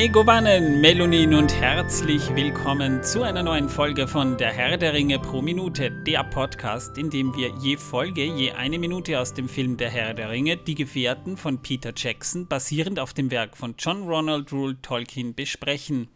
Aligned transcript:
Megovanen, 0.00 0.80
Melonin 0.80 1.34
und 1.34 1.52
herzlich 1.52 2.22
willkommen 2.36 3.02
zu 3.02 3.24
einer 3.24 3.42
neuen 3.42 3.68
Folge 3.68 4.06
von 4.06 4.38
Der 4.38 4.52
Herr 4.52 4.76
der 4.76 4.92
Ringe 4.92 5.18
pro 5.18 5.42
Minute, 5.42 5.90
der 5.90 6.22
Podcast, 6.22 6.96
in 6.96 7.10
dem 7.10 7.34
wir 7.34 7.52
je 7.60 7.76
Folge, 7.76 8.22
je 8.22 8.52
eine 8.52 8.78
Minute 8.78 9.18
aus 9.18 9.34
dem 9.34 9.48
Film 9.48 9.76
Der 9.76 9.90
Herr 9.90 10.14
der 10.14 10.30
Ringe, 10.30 10.56
Die 10.56 10.76
Gefährten 10.76 11.36
von 11.36 11.62
Peter 11.62 11.92
Jackson, 11.96 12.46
basierend 12.46 13.00
auf 13.00 13.12
dem 13.12 13.32
Werk 13.32 13.56
von 13.56 13.74
John 13.76 14.06
Ronald 14.06 14.52
Rule 14.52 14.80
Tolkien, 14.82 15.34
besprechen. 15.34 16.06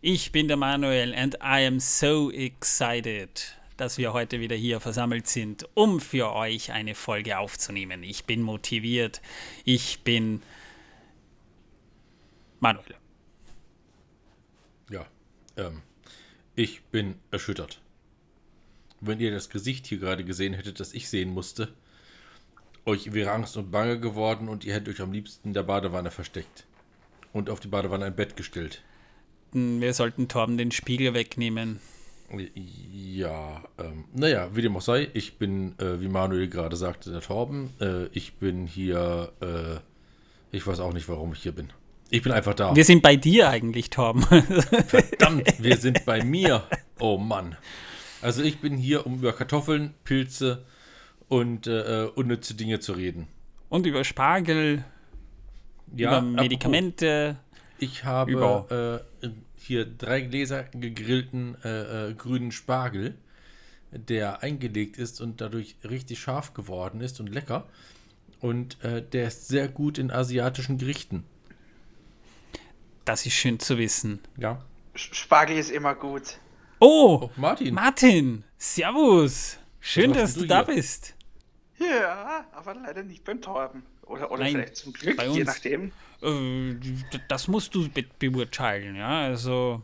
Ich 0.00 0.32
bin 0.32 0.48
der 0.48 0.56
Manuel 0.56 1.14
and 1.14 1.36
I 1.36 1.64
am 1.64 1.78
so 1.78 2.28
excited, 2.32 3.56
dass 3.76 3.98
wir 3.98 4.12
heute 4.12 4.40
wieder 4.40 4.56
hier 4.56 4.80
versammelt 4.80 5.28
sind, 5.28 5.68
um 5.74 6.00
für 6.00 6.34
euch 6.34 6.72
eine 6.72 6.96
Folge 6.96 7.38
aufzunehmen. 7.38 8.02
Ich 8.02 8.24
bin 8.24 8.42
motiviert, 8.42 9.22
ich 9.64 10.00
bin 10.00 10.42
Manuel. 12.58 13.01
Ähm, 15.56 15.82
ich 16.54 16.82
bin 16.84 17.16
erschüttert. 17.30 17.80
Wenn 19.00 19.20
ihr 19.20 19.32
das 19.32 19.50
Gesicht 19.50 19.86
hier 19.86 19.98
gerade 19.98 20.24
gesehen 20.24 20.54
hättet, 20.54 20.80
das 20.80 20.92
ich 20.92 21.08
sehen 21.08 21.30
musste, 21.30 21.72
euch 22.84 23.12
wäre 23.12 23.32
Angst 23.32 23.56
und 23.56 23.70
Bange 23.70 23.98
geworden 23.98 24.48
und 24.48 24.64
ihr 24.64 24.74
hättet 24.74 24.94
euch 24.94 25.00
am 25.00 25.12
liebsten 25.12 25.48
in 25.48 25.54
der 25.54 25.62
Badewanne 25.62 26.10
versteckt. 26.10 26.66
Und 27.32 27.48
auf 27.48 27.60
die 27.60 27.68
Badewanne 27.68 28.04
ein 28.04 28.16
Bett 28.16 28.36
gestellt. 28.36 28.82
Wir 29.52 29.94
sollten 29.94 30.28
Torben 30.28 30.58
den 30.58 30.70
Spiegel 30.70 31.14
wegnehmen. 31.14 31.80
Ja, 32.54 33.62
ähm, 33.78 34.04
naja, 34.14 34.54
wie 34.54 34.62
dem 34.62 34.76
auch 34.76 34.82
sei, 34.82 35.10
ich 35.12 35.38
bin, 35.38 35.78
äh, 35.78 36.00
wie 36.00 36.08
Manuel 36.08 36.48
gerade 36.48 36.76
sagte, 36.76 37.10
der 37.10 37.20
Torben. 37.20 37.70
Äh, 37.80 38.06
ich 38.06 38.34
bin 38.34 38.66
hier, 38.66 39.32
äh, 39.40 40.56
ich 40.56 40.66
weiß 40.66 40.80
auch 40.80 40.94
nicht, 40.94 41.08
warum 41.08 41.32
ich 41.34 41.42
hier 41.42 41.52
bin. 41.52 41.70
Ich 42.12 42.20
bin 42.20 42.30
einfach 42.30 42.52
da. 42.52 42.76
Wir 42.76 42.84
sind 42.84 43.00
bei 43.00 43.16
dir 43.16 43.48
eigentlich, 43.48 43.88
Torben. 43.88 44.22
Verdammt, 44.22 45.54
wir 45.58 45.78
sind 45.78 46.04
bei 46.04 46.22
mir. 46.22 46.62
Oh 47.00 47.16
Mann. 47.16 47.56
Also 48.20 48.42
ich 48.42 48.60
bin 48.60 48.76
hier, 48.76 49.06
um 49.06 49.14
über 49.14 49.32
Kartoffeln, 49.32 49.94
Pilze 50.04 50.66
und 51.28 51.66
äh, 51.66 52.08
unnütze 52.14 52.52
Dinge 52.52 52.80
zu 52.80 52.92
reden. 52.92 53.28
Und 53.70 53.86
über 53.86 54.04
Spargel, 54.04 54.84
Ja, 55.96 56.18
über 56.18 56.20
Medikamente. 56.20 57.38
Ich 57.78 58.04
habe 58.04 59.02
äh, 59.22 59.28
hier 59.56 59.86
drei 59.86 60.20
Gläser 60.20 60.64
gegrillten 60.64 61.56
äh, 61.64 62.10
äh, 62.10 62.14
grünen 62.14 62.52
Spargel, 62.52 63.14
der 63.90 64.42
eingelegt 64.42 64.98
ist 64.98 65.22
und 65.22 65.40
dadurch 65.40 65.76
richtig 65.82 66.20
scharf 66.20 66.52
geworden 66.52 67.00
ist 67.00 67.20
und 67.20 67.30
lecker. 67.30 67.66
Und 68.38 68.84
äh, 68.84 69.02
der 69.02 69.28
ist 69.28 69.48
sehr 69.48 69.68
gut 69.68 69.96
in 69.96 70.10
asiatischen 70.10 70.76
Gerichten. 70.76 71.24
Das 73.04 73.26
ist 73.26 73.32
schön 73.34 73.58
zu 73.58 73.78
wissen. 73.78 74.20
Ja. 74.36 74.62
Spargel 74.94 75.56
ist 75.58 75.70
immer 75.70 75.94
gut. 75.94 76.38
Oh, 76.78 77.20
Oh, 77.24 77.30
Martin. 77.36 77.74
Martin, 77.74 78.44
Servus. 78.58 79.58
Schön, 79.80 80.12
dass 80.12 80.34
du 80.34 80.40
du 80.40 80.46
da 80.46 80.62
bist. 80.62 81.14
Ja, 81.78 82.44
aber 82.52 82.74
leider 82.74 83.02
nicht 83.02 83.24
beim 83.24 83.40
Torben. 83.40 83.82
Oder, 84.02 84.30
oder 84.30 84.42
Nein, 84.44 84.52
vielleicht 84.52 84.76
zum 84.76 84.92
Glück, 84.92 85.16
bei 85.16 85.24
je 85.26 85.40
uns. 85.40 85.46
nachdem. 85.46 85.92
Äh, 86.22 86.74
das 87.28 87.48
musst 87.48 87.74
du 87.74 87.88
be 87.88 88.04
beurteilen, 88.18 88.94
ja. 88.96 89.22
Also, 89.24 89.82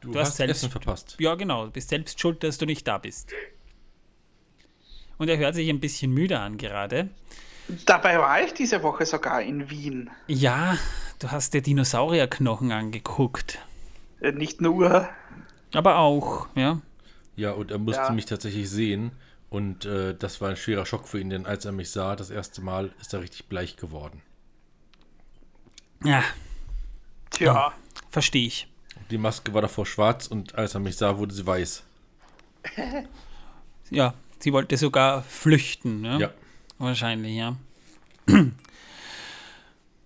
du, 0.00 0.12
du 0.12 0.18
hast 0.18 0.28
hast 0.30 0.36
selbst- 0.36 0.58
Essen 0.58 0.70
verpasst. 0.70 1.16
ja, 1.18 1.34
genau. 1.34 1.66
Du 1.66 1.70
bist 1.72 1.88
selbst 1.88 2.20
schuld, 2.20 2.42
dass 2.44 2.58
du 2.58 2.66
nicht 2.66 2.86
da 2.86 2.98
bist. 2.98 3.32
Und 5.18 5.28
er 5.28 5.38
hört 5.38 5.54
sich 5.54 5.68
ein 5.68 5.80
bisschen 5.80 6.12
müde 6.12 6.38
an 6.38 6.56
gerade. 6.56 7.08
Dabei 7.86 8.18
war 8.18 8.42
ich 8.42 8.52
diese 8.54 8.82
Woche 8.82 9.06
sogar 9.06 9.42
in 9.42 9.70
Wien. 9.70 10.10
Ja, 10.26 10.76
du 11.20 11.30
hast 11.30 11.54
dir 11.54 11.62
Dinosaurierknochen 11.62 12.72
angeguckt. 12.72 13.58
Äh, 14.20 14.32
Nicht 14.32 14.60
nur. 14.60 15.08
Aber 15.72 15.98
auch, 15.98 16.48
ja. 16.56 16.80
Ja, 17.36 17.52
und 17.52 17.70
er 17.70 17.78
musste 17.78 18.02
Ja. 18.02 18.10
mich 18.10 18.26
tatsächlich 18.26 18.68
sehen. 18.68 19.12
Und 19.48 19.84
äh, 19.84 20.14
das 20.14 20.40
war 20.40 20.50
ein 20.50 20.56
schwerer 20.56 20.84
Schock 20.86 21.08
für 21.08 21.18
ihn, 21.20 21.30
denn 21.30 21.46
als 21.46 21.64
er 21.64 21.72
mich 21.72 21.90
sah, 21.90 22.14
das 22.16 22.30
erste 22.30 22.60
Mal, 22.60 22.92
ist 23.00 23.12
er 23.14 23.20
richtig 23.20 23.46
bleich 23.46 23.76
geworden. 23.76 24.22
Ja, 26.04 26.22
Tja, 27.30 27.72
verstehe 28.10 28.46
ich. 28.46 28.66
Die 29.10 29.18
Maske 29.18 29.52
war 29.54 29.62
davor 29.62 29.86
schwarz 29.86 30.26
und 30.26 30.54
als 30.54 30.74
er 30.74 30.80
mich 30.80 30.96
sah, 30.96 31.18
wurde 31.18 31.34
sie 31.34 31.46
weiß. 31.46 31.82
Ja, 33.92 34.14
sie 34.38 34.52
wollte 34.52 34.76
sogar 34.76 35.22
flüchten, 35.22 36.00
ne? 36.02 36.18
Ja. 36.20 36.30
Wahrscheinlich, 36.78 37.34
ja. 37.34 37.56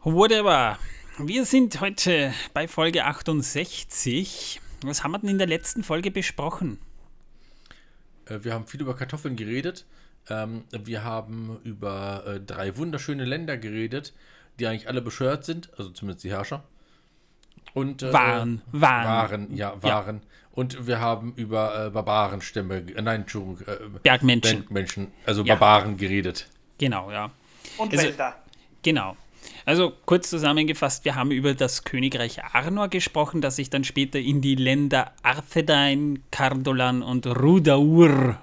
Whatever. 0.02 0.78
Wir 1.18 1.44
sind 1.44 1.80
heute 1.80 2.32
bei 2.54 2.66
Folge 2.66 3.04
68. 3.04 4.60
Was 4.84 5.04
haben 5.04 5.12
wir 5.12 5.18
denn 5.18 5.30
in 5.30 5.38
der 5.38 5.46
letzten 5.46 5.82
Folge 5.84 6.10
besprochen? 6.10 6.78
Äh, 8.26 8.40
Wir 8.42 8.52
haben 8.54 8.66
viel 8.66 8.80
über 8.80 8.94
Kartoffeln 8.96 9.36
geredet. 9.36 9.86
Ähm, 10.28 10.64
wir 10.72 11.04
haben 11.04 11.58
über 11.64 12.24
äh, 12.26 12.40
drei 12.40 12.76
wunderschöne 12.76 13.24
Länder 13.24 13.56
geredet, 13.56 14.12
die 14.58 14.66
eigentlich 14.66 14.88
alle 14.88 15.02
bescheuert 15.02 15.44
sind, 15.44 15.70
also 15.78 15.90
zumindest 15.90 16.24
die 16.24 16.30
Herrscher. 16.30 16.64
Und, 17.74 18.02
äh, 18.02 18.12
Waren, 18.12 18.62
waren. 18.72 19.06
Waren, 19.06 19.56
ja, 19.56 19.82
waren. 19.82 20.22
Und 20.52 20.86
wir 20.86 21.00
haben 21.00 21.34
über 21.34 21.86
äh, 21.86 21.90
Barbarenstämme, 21.90 22.76
äh, 22.94 23.02
nein, 23.02 23.22
Entschuldigung, 23.22 23.60
äh, 23.66 23.98
Bergmenschen. 24.02 24.60
Bergmenschen, 24.60 25.12
also 25.26 25.42
Ja. 25.44 25.54
Barbaren 25.56 25.96
geredet. 25.96 26.48
Genau, 26.78 27.10
ja. 27.10 27.30
und 27.78 27.92
Also- 27.92 28.04
Wälder. 28.04 28.36
Genau. 28.82 29.16
Also 29.64 29.92
kurz 30.04 30.30
zusammengefasst, 30.30 31.04
wir 31.04 31.14
haben 31.14 31.30
über 31.30 31.54
das 31.54 31.84
Königreich 31.84 32.44
Arnor 32.44 32.88
gesprochen, 32.88 33.40
das 33.40 33.56
sich 33.56 33.70
dann 33.70 33.84
später 33.84 34.18
in 34.18 34.40
die 34.40 34.54
Länder 34.54 35.12
Arthedain, 35.22 36.22
Cardolan 36.30 37.02
und 37.02 37.26
Rudaur 37.26 38.38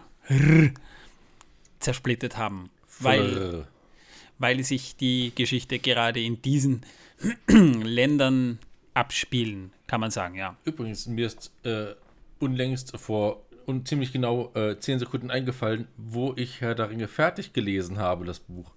zersplittet 1.79 2.37
haben. 2.37 2.69
Weil, 2.99 3.65
weil 4.37 4.63
sich 4.63 4.95
die 4.95 5.31
Geschichte 5.35 5.79
gerade 5.79 6.21
in 6.21 6.41
diesen 6.41 6.81
Ländern 7.47 8.59
abspielen, 8.93 9.71
kann 9.87 10.01
man 10.01 10.11
sagen, 10.11 10.35
ja. 10.35 10.55
Übrigens, 10.65 11.07
mir 11.07 11.27
ist 11.27 11.51
äh, 11.63 11.95
unlängst 12.39 12.97
vor 12.97 13.41
und 13.65 13.87
ziemlich 13.87 14.11
genau 14.11 14.51
äh, 14.53 14.77
10 14.77 14.99
Sekunden 14.99 15.31
eingefallen, 15.31 15.87
wo 15.97 16.33
ich 16.35 16.61
Herr 16.61 16.75
der 16.75 16.89
Ringe 16.89 17.07
fertig 17.07 17.53
gelesen 17.53 17.97
habe, 17.97 18.25
das 18.25 18.39
Buch. 18.39 18.71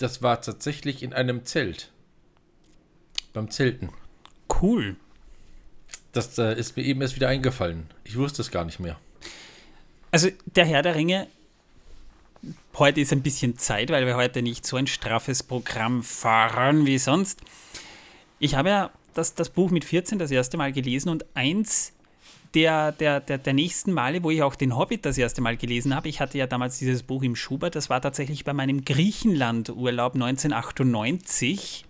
Das 0.00 0.22
war 0.22 0.40
tatsächlich 0.40 1.02
in 1.02 1.12
einem 1.12 1.44
Zelt. 1.44 1.92
Beim 3.34 3.50
Zelten. 3.50 3.90
Cool. 4.62 4.96
Das 6.12 6.38
äh, 6.38 6.58
ist 6.58 6.74
mir 6.78 6.84
eben 6.84 7.02
erst 7.02 7.16
wieder 7.16 7.28
eingefallen. 7.28 7.84
Ich 8.04 8.16
wusste 8.16 8.40
es 8.40 8.50
gar 8.50 8.64
nicht 8.64 8.80
mehr. 8.80 8.98
Also 10.10 10.30
der 10.46 10.64
Herr 10.64 10.80
der 10.80 10.94
Ringe, 10.94 11.26
heute 12.78 13.02
ist 13.02 13.12
ein 13.12 13.22
bisschen 13.22 13.58
Zeit, 13.58 13.90
weil 13.90 14.06
wir 14.06 14.16
heute 14.16 14.40
nicht 14.40 14.64
so 14.64 14.78
ein 14.78 14.86
straffes 14.86 15.42
Programm 15.42 16.02
fahren 16.02 16.86
wie 16.86 16.96
sonst. 16.96 17.42
Ich 18.38 18.54
habe 18.54 18.70
ja 18.70 18.90
das, 19.12 19.34
das 19.34 19.50
Buch 19.50 19.70
mit 19.70 19.84
14 19.84 20.18
das 20.18 20.30
erste 20.30 20.56
Mal 20.56 20.72
gelesen 20.72 21.10
und 21.10 21.26
eins 21.34 21.92
der, 22.54 22.92
der, 22.92 23.20
der, 23.20 23.38
der 23.38 23.52
nächsten 23.52 23.92
Male, 23.92 24.22
wo 24.22 24.30
ich 24.30 24.42
auch 24.42 24.54
den 24.54 24.76
Hobbit 24.76 25.04
das 25.04 25.18
erste 25.18 25.40
Mal 25.40 25.56
gelesen 25.56 25.94
habe, 25.94 26.08
ich 26.08 26.20
hatte 26.20 26.38
ja 26.38 26.46
damals 26.46 26.78
dieses 26.78 27.02
Buch 27.02 27.22
im 27.22 27.36
Schubert, 27.36 27.74
das 27.74 27.90
war 27.90 28.00
tatsächlich 28.00 28.44
bei 28.44 28.52
meinem 28.52 28.84
Griechenland-Urlaub 28.84 30.14
1998. 30.14 31.84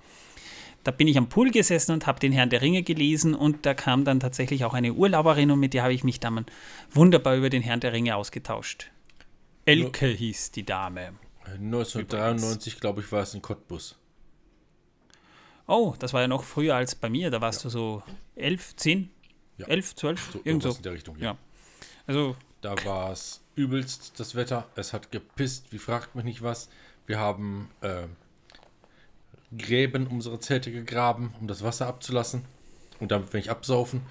Da 0.82 0.91
bin 0.91 1.09
ich 1.09 1.19
am 1.19 1.28
Pool 1.28 1.50
gesessen 1.50 1.93
und 1.93 2.06
habe 2.06 2.21
den 2.21 2.32
Herrn 2.32 2.51
der 2.51 2.62
Ringe 2.62 2.83
gelesen 2.83 3.34
und 3.34 3.66
da 3.66 3.74
kam 3.74 4.04
dann 4.04 4.21
tatsächlich 4.21 4.65
auch 4.65 4.72
eine 4.72 4.95
Urlauberin 4.95 5.51
und 5.51 5.60
mit 5.60 5.74
der 5.74 5.83
habe 5.83 5.92
ich 5.92 6.04
mich 6.04 6.21
dann 6.21 6.47
wunderbar 6.91 7.36
über 7.36 7.51
den 7.51 7.63
Herrn 7.63 7.80
der 7.80 7.92
Ringe 7.92 8.16
ausgetauscht. 8.16 8.91
Elke 9.66 10.06
hieß 10.06 10.53
die 10.53 10.65
Dame. 10.65 11.15
Äh, 11.45 11.56
1993, 11.56 12.80
glaube 12.80 13.03
ich, 13.03 13.13
war 13.13 13.22
es 13.22 13.34
in 13.34 13.42
Cottbus. 13.42 13.98
Oh, 15.66 15.95
das 15.98 16.13
war 16.13 16.22
ja 16.22 16.28
noch 16.28 16.45
früher 16.45 16.74
als 16.74 16.95
bei 16.95 17.09
mir. 17.09 17.30
Da 17.30 17.41
warst 17.41 17.65
du 17.65 17.68
so 17.68 18.03
elf, 18.34 18.74
zehn, 18.77 19.10
Ja. 19.60 19.66
elf, 19.68 19.95
zwölf, 19.95 20.30
So, 20.33 20.39
irgend 20.45 20.62
so. 20.62 20.68
irgendwas 20.68 20.77
in 20.78 20.83
der 20.83 20.92
Richtung. 20.92 21.16
Ja. 21.18 21.36
Also, 22.07 22.36
Da 22.62 22.74
war 22.84 23.12
es 23.12 23.41
übelst 23.54 24.18
das 24.18 24.34
Wetter. 24.34 24.66
Es 24.77 24.92
hat 24.92 25.10
gepisst, 25.12 25.72
wie 25.72 25.78
fragt 25.78 26.15
mich 26.15 26.24
nicht 26.24 26.42
was. 26.42 26.68
Wir 27.07 27.18
haben 27.18 27.71
äh, 27.80 28.03
Gräben 29.57 30.07
um 30.07 30.16
unsere 30.16 30.39
Zelte 30.41 30.71
gegraben, 30.71 31.34
um 31.41 31.48
das 31.48 31.62
Wasser 31.62 31.86
abzulassen 31.86 32.45
und 33.01 33.10
damit 33.10 33.33
wir 33.33 33.39
nicht 33.39 33.51
absaufen. 33.51 34.03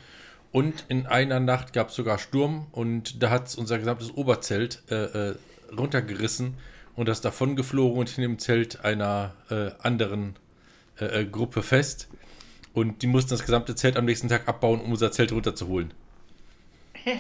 Und 0.52 0.86
in 0.90 1.06
einer 1.06 1.40
Nacht 1.40 1.74
gab 1.74 1.90
es 1.90 1.96
sogar 1.96 2.18
Sturm 2.18 2.68
und 2.72 3.22
da 3.22 3.30
hat 3.30 3.56
unser 3.58 3.78
gesamtes 3.78 4.12
Oberzelt 4.16 4.82
äh, 4.90 5.30
äh, 5.30 5.36
runtergerissen 5.78 6.56
und 6.96 7.08
das 7.08 7.22
davon 7.22 7.56
geflogen 7.56 8.00
und 8.00 8.18
in 8.18 8.24
dem 8.24 8.40
Zelt 8.40 8.84
einer 8.84 9.34
äh, 9.50 9.72
anderen 9.80 10.36
äh, 11.00 11.22
äh, 11.22 11.26
Gruppe 11.26 11.62
fest. 11.62 12.08
Und 12.74 13.02
die 13.02 13.08
mussten 13.08 13.32
das 13.32 13.46
gesamte 13.46 13.76
Zelt 13.76 13.98
am 13.98 14.06
nächsten 14.06 14.30
Tag 14.30 14.48
abbauen, 14.48 14.82
um 14.82 14.92
unser 14.92 15.12
Zelt 15.12 15.32
runterzuholen. 15.32 15.94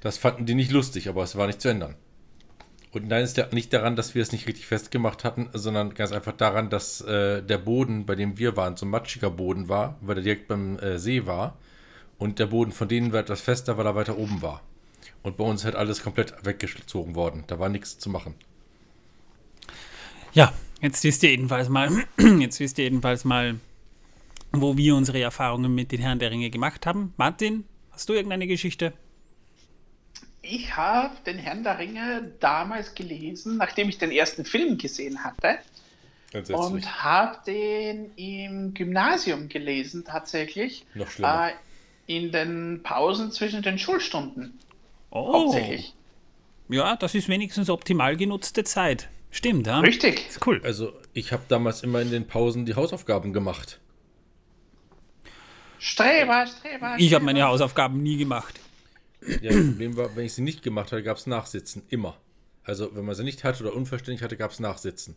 Das 0.00 0.18
fanden 0.18 0.46
die 0.46 0.56
nicht 0.56 0.72
lustig, 0.72 1.08
aber 1.08 1.22
es 1.22 1.36
war 1.36 1.46
nicht 1.46 1.60
zu 1.60 1.68
ändern. 1.68 1.94
Und 2.90 3.06
nein, 3.06 3.22
ist 3.22 3.36
ja 3.36 3.46
nicht 3.52 3.72
daran, 3.72 3.94
dass 3.94 4.16
wir 4.16 4.22
es 4.22 4.32
nicht 4.32 4.48
richtig 4.48 4.66
festgemacht 4.66 5.22
hatten, 5.22 5.48
sondern 5.52 5.94
ganz 5.94 6.10
einfach 6.10 6.32
daran, 6.32 6.70
dass 6.70 7.00
äh, 7.02 7.40
der 7.40 7.58
Boden, 7.58 8.04
bei 8.04 8.16
dem 8.16 8.36
wir 8.36 8.56
waren, 8.56 8.76
so 8.76 8.84
ein 8.84 8.90
matschiger 8.90 9.30
Boden 9.30 9.68
war, 9.68 9.96
weil 10.00 10.18
er 10.18 10.22
direkt 10.22 10.48
beim 10.48 10.76
äh, 10.80 10.98
See 10.98 11.24
war. 11.24 11.56
Und 12.18 12.38
der 12.38 12.46
Boden 12.46 12.72
von 12.72 12.88
denen 12.88 13.12
war 13.12 13.20
etwas 13.20 13.40
fester, 13.40 13.78
weil 13.78 13.86
er 13.86 13.94
weiter 13.94 14.18
oben 14.18 14.42
war. 14.42 14.60
Und 15.22 15.36
bei 15.36 15.44
uns 15.44 15.60
ist 15.60 15.64
halt 15.66 15.76
alles 15.76 16.02
komplett 16.02 16.34
weggezogen 16.44 17.14
worden. 17.14 17.44
Da 17.46 17.58
war 17.58 17.68
nichts 17.68 17.98
zu 17.98 18.10
machen. 18.10 18.34
Ja, 20.32 20.52
jetzt 20.80 21.02
wisst 21.04 21.22
ihr 21.22 21.30
jedenfalls 21.30 21.68
mal, 21.68 21.88
jetzt 22.40 22.60
wisst 22.60 22.78
ihr 22.78 22.84
jedenfalls 22.84 23.24
mal, 23.24 23.54
wo 24.52 24.76
wir 24.76 24.94
unsere 24.94 25.20
Erfahrungen 25.20 25.74
mit 25.74 25.92
den 25.92 26.00
Herren 26.00 26.18
der 26.18 26.30
Ringe 26.30 26.50
gemacht 26.50 26.86
haben. 26.86 27.14
Martin, 27.16 27.64
hast 27.90 28.08
du 28.08 28.12
irgendeine 28.12 28.46
Geschichte? 28.46 28.92
Ich 30.42 30.76
habe 30.76 31.14
den 31.24 31.38
Herrn 31.38 31.62
der 31.62 31.78
Ringe 31.78 32.32
damals 32.40 32.94
gelesen, 32.94 33.58
nachdem 33.58 33.88
ich 33.88 33.98
den 33.98 34.10
ersten 34.10 34.44
Film 34.44 34.76
gesehen 34.76 35.22
hatte. 35.22 35.58
Und 36.52 37.02
habe 37.02 37.38
den 37.46 38.10
im 38.16 38.74
Gymnasium 38.74 39.48
gelesen, 39.48 40.04
tatsächlich. 40.04 40.84
Noch 40.94 41.10
schlimmer. 41.10 41.50
Äh, 41.50 41.52
in 42.06 42.32
den 42.32 42.80
Pausen 42.82 43.30
zwischen 43.30 43.62
den 43.62 43.78
Schulstunden. 43.78 44.58
Oh, 45.10 45.32
Hauptsächlich. 45.32 45.94
ja, 46.68 46.96
das 46.96 47.14
ist 47.14 47.28
wenigstens 47.28 47.70
optimal 47.70 48.16
genutzte 48.16 48.64
Zeit. 48.64 49.08
Stimmt, 49.30 49.66
ja? 49.66 49.80
Richtig. 49.80 50.28
Ist 50.28 50.46
cool. 50.46 50.60
Also, 50.64 50.92
ich 51.12 51.32
habe 51.32 51.42
damals 51.48 51.82
immer 51.82 52.00
in 52.00 52.10
den 52.10 52.26
Pausen 52.26 52.66
die 52.66 52.74
Hausaufgaben 52.74 53.32
gemacht. 53.32 53.78
Streber, 55.84 56.46
Streber. 56.46 56.94
Ich 56.98 57.12
habe 57.12 57.24
meine. 57.24 57.42
Hausaufgaben 57.42 58.04
nie 58.04 58.16
gemacht. 58.16 58.60
Ja, 59.40 59.50
das 59.50 59.66
Problem 59.66 59.96
war, 59.96 60.14
wenn 60.14 60.26
ich 60.26 60.32
sie 60.32 60.42
nicht 60.42 60.62
gemacht 60.62 60.92
hatte, 60.92 61.02
gab 61.02 61.16
es 61.16 61.26
Nachsitzen. 61.26 61.82
Immer. 61.88 62.16
Also, 62.62 62.94
wenn 62.94 63.04
man 63.04 63.16
sie 63.16 63.24
nicht 63.24 63.42
hatte 63.42 63.64
oder 63.64 63.74
unverständlich 63.74 64.22
hatte, 64.22 64.36
gab 64.36 64.52
es 64.52 64.60
Nachsitzen. 64.60 65.16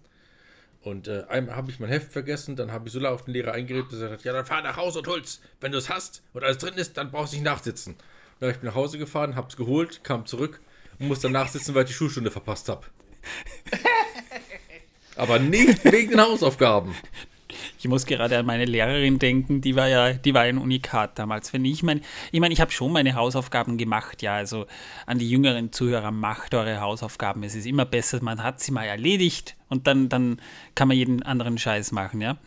Und 0.81 1.07
äh, 1.07 1.23
einmal 1.29 1.55
habe 1.55 1.69
ich 1.69 1.79
mein 1.79 1.89
Heft 1.89 2.11
vergessen, 2.11 2.55
dann 2.55 2.71
habe 2.71 2.87
ich 2.87 2.93
so 2.93 2.99
laut 2.99 3.13
auf 3.13 3.25
den 3.25 3.35
Lehrer 3.35 3.53
eingeredet, 3.53 3.91
dass 3.91 3.99
er 3.99 4.09
sagt, 4.09 4.23
ja, 4.23 4.33
dann 4.33 4.47
fahr 4.47 4.63
nach 4.63 4.75
Hause 4.75 4.99
und 4.99 5.07
hol's. 5.07 5.39
Wenn 5.61 5.71
du 5.71 5.77
es 5.77 5.87
hast 5.87 6.23
und 6.33 6.43
alles 6.43 6.57
drin 6.57 6.73
ist, 6.73 6.97
dann 6.97 7.11
brauchst 7.11 7.33
du 7.33 7.37
nicht 7.37 7.45
nachsitzen. 7.45 7.95
Dann 8.39 8.49
habe 8.49 8.57
ich 8.57 8.63
nach 8.63 8.73
Hause 8.73 8.97
gefahren, 8.97 9.35
hab's 9.35 9.57
geholt, 9.57 10.03
kam 10.03 10.25
zurück 10.25 10.61
und 10.97 11.07
musste 11.09 11.29
nachsitzen, 11.29 11.75
weil 11.75 11.83
ich 11.83 11.89
die 11.89 11.95
Schulstunde 11.95 12.31
verpasst 12.31 12.69
habe. 12.69 12.87
Aber 15.15 15.37
nicht 15.37 15.85
wegen 15.85 16.11
den 16.11 16.21
Hausaufgaben. 16.21 16.95
Ich 17.77 17.87
muss 17.87 18.05
gerade 18.05 18.37
an 18.37 18.45
meine 18.45 18.65
Lehrerin 18.65 19.19
denken, 19.19 19.61
die 19.61 19.75
war 19.75 19.87
ja, 19.87 20.13
die 20.13 20.33
war 20.33 20.41
ein 20.41 20.57
Unikat 20.57 21.19
damals. 21.19 21.53
Wenn 21.53 21.63
ich 21.63 21.83
mein, 21.83 22.01
ich 22.31 22.39
meine, 22.39 22.53
ich 22.53 22.61
habe 22.61 22.71
schon 22.71 22.91
meine 22.91 23.15
Hausaufgaben 23.15 23.77
gemacht, 23.77 24.21
ja. 24.21 24.35
Also 24.35 24.65
an 25.05 25.19
die 25.19 25.29
jüngeren 25.29 25.71
Zuhörer, 25.71 26.11
macht 26.11 26.53
eure 26.55 26.81
Hausaufgaben. 26.81 27.43
Es 27.43 27.55
ist 27.55 27.67
immer 27.67 27.85
besser, 27.85 28.21
man 28.23 28.41
hat 28.41 28.59
sie 28.61 28.71
mal 28.71 28.85
erledigt 28.85 29.55
und 29.69 29.87
dann, 29.87 30.09
dann 30.09 30.41
kann 30.73 30.87
man 30.87 30.97
jeden 30.97 31.21
anderen 31.23 31.57
Scheiß 31.57 31.91
machen, 31.91 32.21
ja. 32.21 32.37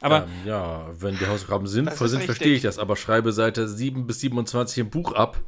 Aber 0.00 0.24
ähm, 0.24 0.30
ja, 0.44 0.86
wenn 1.00 1.18
die 1.18 1.26
Hausaufgaben 1.26 1.66
sinnvoll 1.66 2.08
sind, 2.08 2.22
verstehe 2.22 2.54
ich 2.54 2.62
das. 2.62 2.78
Aber 2.78 2.96
schreibe 2.96 3.32
Seite 3.32 3.68
7 3.68 4.06
bis 4.06 4.20
27 4.20 4.78
im 4.78 4.90
Buch 4.90 5.12
ab, 5.12 5.40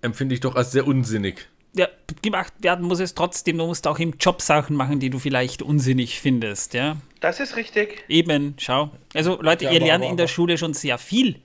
empfinde 0.00 0.34
ich 0.34 0.40
doch 0.40 0.54
als 0.54 0.72
sehr 0.72 0.86
unsinnig. 0.86 1.48
Ja, 1.76 1.88
gemacht 2.22 2.52
werden 2.60 2.84
muss 2.86 3.00
es 3.00 3.14
trotzdem. 3.14 3.58
Du 3.58 3.66
musst 3.66 3.86
auch 3.86 3.98
im 3.98 4.14
Job 4.18 4.40
Sachen 4.42 4.74
machen, 4.76 5.00
die 5.00 5.10
du 5.10 5.18
vielleicht 5.18 5.62
unsinnig 5.62 6.20
findest, 6.20 6.74
ja. 6.74 6.96
Das 7.20 7.40
ist 7.40 7.56
richtig. 7.56 8.04
Eben, 8.08 8.54
schau. 8.58 8.90
Also 9.14 9.40
Leute, 9.42 9.64
Ja, 9.66 9.70
ihr 9.72 9.76
aber- 9.78 9.86
lernt 9.86 10.02
aber- 10.04 10.10
in 10.10 10.16
der 10.16 10.24
aber- 10.24 10.28
Schule 10.32 10.58
schon 10.58 10.74
sehr 10.74 10.98
viel. 10.98 11.40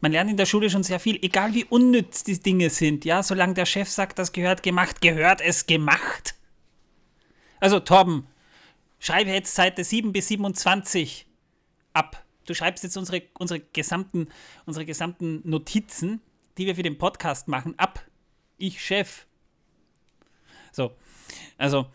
Man 0.00 0.10
lernt 0.12 0.30
in 0.30 0.36
der 0.36 0.46
Schule 0.46 0.68
schon 0.68 0.82
sehr 0.82 0.98
viel, 0.98 1.16
egal 1.22 1.54
wie 1.54 1.64
unnütz 1.64 2.24
die 2.24 2.38
Dinge 2.40 2.70
sind. 2.70 3.04
Ja, 3.04 3.22
solange 3.22 3.54
der 3.54 3.66
Chef 3.66 3.88
sagt, 3.88 4.18
das 4.18 4.32
gehört 4.32 4.62
gemacht, 4.64 5.00
gehört 5.00 5.40
es 5.40 5.66
gemacht. 5.66 6.34
Also 7.60 7.78
Torben, 7.78 8.26
schreibe 8.98 9.30
jetzt 9.30 9.54
Seite 9.54 9.84
7 9.84 10.12
bis 10.12 10.26
27 10.28 11.26
ab. 11.92 12.24
Du 12.46 12.54
schreibst 12.54 12.82
jetzt 12.82 12.96
unsere, 12.96 13.22
unsere, 13.38 13.60
gesamten, 13.60 14.26
unsere 14.66 14.84
gesamten 14.84 15.48
Notizen, 15.48 16.20
die 16.58 16.66
wir 16.66 16.74
für 16.74 16.82
den 16.82 16.98
Podcast 16.98 17.46
machen, 17.46 17.78
ab. 17.78 18.04
Ich 18.58 18.82
Chef. 18.84 19.26
So, 20.72 20.90
also 21.58 21.86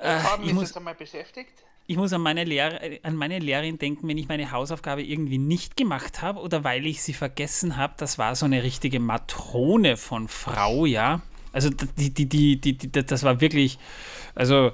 Haben 0.00 0.44
ich 0.46 0.52
muss- 0.52 0.76
einmal 0.76 0.94
beschäftigt. 0.94 1.50
ich 1.86 1.96
muss 1.96 2.12
an 2.12 2.20
meine, 2.20 2.44
Lehr 2.44 2.80
an 3.02 3.16
meine 3.16 3.38
Lehrerin 3.38 3.78
denken, 3.78 4.06
wenn 4.08 4.18
ich 4.18 4.28
meine 4.28 4.52
Hausaufgabe 4.52 5.02
irgendwie 5.02 5.38
nicht 5.38 5.76
gemacht 5.76 6.20
habe 6.22 6.40
oder 6.40 6.62
weil 6.64 6.86
ich 6.86 7.02
sie 7.02 7.14
vergessen 7.14 7.76
habe. 7.76 7.94
Das 7.96 8.18
war 8.18 8.34
so 8.36 8.44
eine 8.46 8.62
richtige 8.62 9.00
Matrone 9.00 9.96
von 9.96 10.28
Frau, 10.28 10.84
ja. 10.86 11.22
Also 11.52 11.70
die, 11.70 12.12
die, 12.12 12.26
die, 12.28 12.60
die, 12.60 12.76
die, 12.76 12.92
das 12.92 13.22
war 13.22 13.40
wirklich, 13.40 13.78
also 14.34 14.72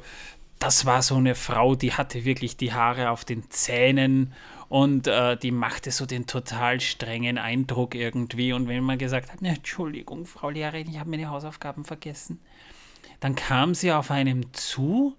das 0.59 0.87
war 0.87 1.03
so 1.03 1.17
eine 1.17 1.35
Frau, 1.35 1.75
die 1.77 1.93
hatte 1.93 2.25
wirklich 2.25 2.57
die 2.57 2.73
Haare 2.73 3.11
auf 3.11 3.25
den 3.25 3.49
Zähnen 3.51 4.33
und 4.69 5.07
äh, 5.07 5.37
die 5.37 5.53
machte 5.53 5.91
so 5.93 6.05
den 6.05 6.27
total 6.27 6.81
strengen 6.81 7.39
Eindruck 7.39 7.95
irgendwie. 7.95 8.53
Und 8.53 8.67
wenn 8.67 8.83
man 8.83 8.99
gesagt 8.99 9.33
hat, 9.33 9.41
ne, 9.41 9.51
Entschuldigung, 9.51 10.27
Frau 10.27 10.51
Lehrerin, 10.51 10.89
ich 10.91 10.99
habe 10.99 11.11
meine 11.11 11.29
Hausaufgaben 11.31 11.85
vergessen, 11.85 12.41
dann 13.21 13.35
kam 13.35 13.75
sie 13.75 13.93
auf 13.93 14.11
einem 14.11 14.53
zu. 14.53 15.17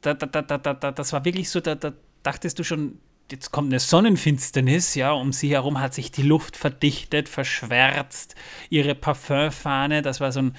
Da, 0.00 0.14
da, 0.14 0.26
da, 0.26 0.42
da, 0.42 0.58
da, 0.58 0.74
da, 0.74 0.92
das 0.92 1.12
war 1.12 1.24
wirklich 1.24 1.50
so, 1.50 1.60
da, 1.60 1.74
da 1.74 1.92
dachtest 2.22 2.58
du 2.58 2.64
schon, 2.64 2.98
jetzt 3.30 3.50
kommt 3.50 3.70
eine 3.70 3.80
Sonnenfinsternis, 3.80 4.94
ja, 4.94 5.12
um 5.12 5.32
sie 5.32 5.50
herum 5.50 5.80
hat 5.80 5.94
sich 5.94 6.10
die 6.10 6.22
Luft 6.22 6.56
verdichtet, 6.56 7.28
verschwärzt, 7.28 8.34
ihre 8.70 8.94
Parfümfahne, 8.94 10.02
das 10.02 10.20
war 10.20 10.32
so 10.32 10.40
ein 10.40 10.56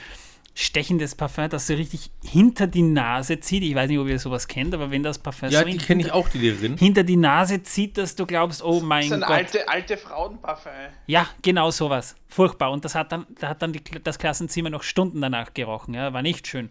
stechendes 0.61 1.15
Parfüm, 1.15 1.49
das 1.49 1.67
so 1.67 1.73
richtig 1.73 2.11
hinter 2.23 2.67
die 2.67 2.81
Nase 2.81 3.39
zieht. 3.39 3.63
Ich 3.63 3.73
weiß 3.75 3.89
nicht, 3.89 3.99
ob 3.99 4.07
ihr 4.07 4.19
sowas 4.19 4.47
kennt, 4.47 4.73
aber 4.73 4.91
wenn 4.91 5.03
das 5.03 5.19
Parfüm 5.19 5.49
Ja, 5.49 5.59
so 5.59 5.65
die 5.65 5.77
kenne 5.77 6.03
ich 6.03 6.11
auch, 6.11 6.29
die 6.29 6.37
Lehrerin. 6.39 6.77
hinter 6.77 7.03
die 7.03 7.17
Nase 7.17 7.63
zieht, 7.63 7.97
dass 7.97 8.15
du 8.15 8.25
glaubst, 8.25 8.63
oh 8.63 8.79
mein 8.81 9.09
Das 9.09 9.17
ist 9.17 9.23
ein 9.23 9.27
Gott. 9.27 9.29
alte, 9.37 9.67
alte 9.69 9.97
Frauenparfum. 9.97 10.71
Ja, 11.07 11.27
genau 11.41 11.71
sowas. 11.71 12.15
Furchtbar. 12.27 12.71
Und 12.71 12.85
das 12.85 12.95
hat 12.95 13.11
dann, 13.11 13.25
da 13.39 13.49
hat 13.49 13.61
dann 13.61 13.73
die, 13.73 13.81
das 14.03 14.19
Klassenzimmer 14.19 14.69
noch 14.69 14.83
Stunden 14.83 15.19
danach 15.21 15.53
gerochen, 15.53 15.93
ja, 15.93 16.13
war 16.13 16.21
nicht 16.21 16.47
schön. 16.47 16.69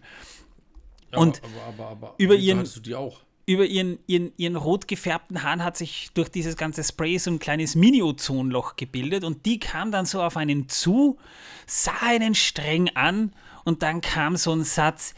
Ja, 1.11 1.19
Und 1.19 1.41
aber, 1.43 1.83
aber, 1.83 1.89
aber, 1.91 2.15
über 2.17 2.35
ihren- 2.35 2.59
hattest 2.59 2.77
du 2.77 2.79
die 2.81 2.95
auch? 2.95 3.19
über 3.47 3.65
ihren, 3.65 3.97
ihren, 4.07 4.31
ihren 4.37 4.55
rot 4.55 4.87
gefärbten 4.87 5.43
Haaren 5.43 5.61
hat 5.63 5.75
sich 5.75 6.09
durch 6.13 6.29
dieses 6.29 6.55
ganze 6.55 6.83
Spray 6.85 7.17
so 7.17 7.31
ein 7.31 7.39
kleines 7.39 7.75
Mini-Ozonloch 7.75 8.75
gebildet 8.77 9.23
und 9.25 9.45
die 9.45 9.59
kam 9.59 9.91
dann 9.91 10.05
so 10.05 10.21
auf 10.21 10.37
einen 10.37 10.69
zu, 10.69 11.17
sah 11.65 11.91
einen 12.01 12.33
streng 12.35 12.91
an 12.95 13.33
und 13.63 13.83
dann 13.83 14.01
kam 14.01 14.35
so 14.37 14.53
ein 14.53 14.63
Satz, 14.63 15.13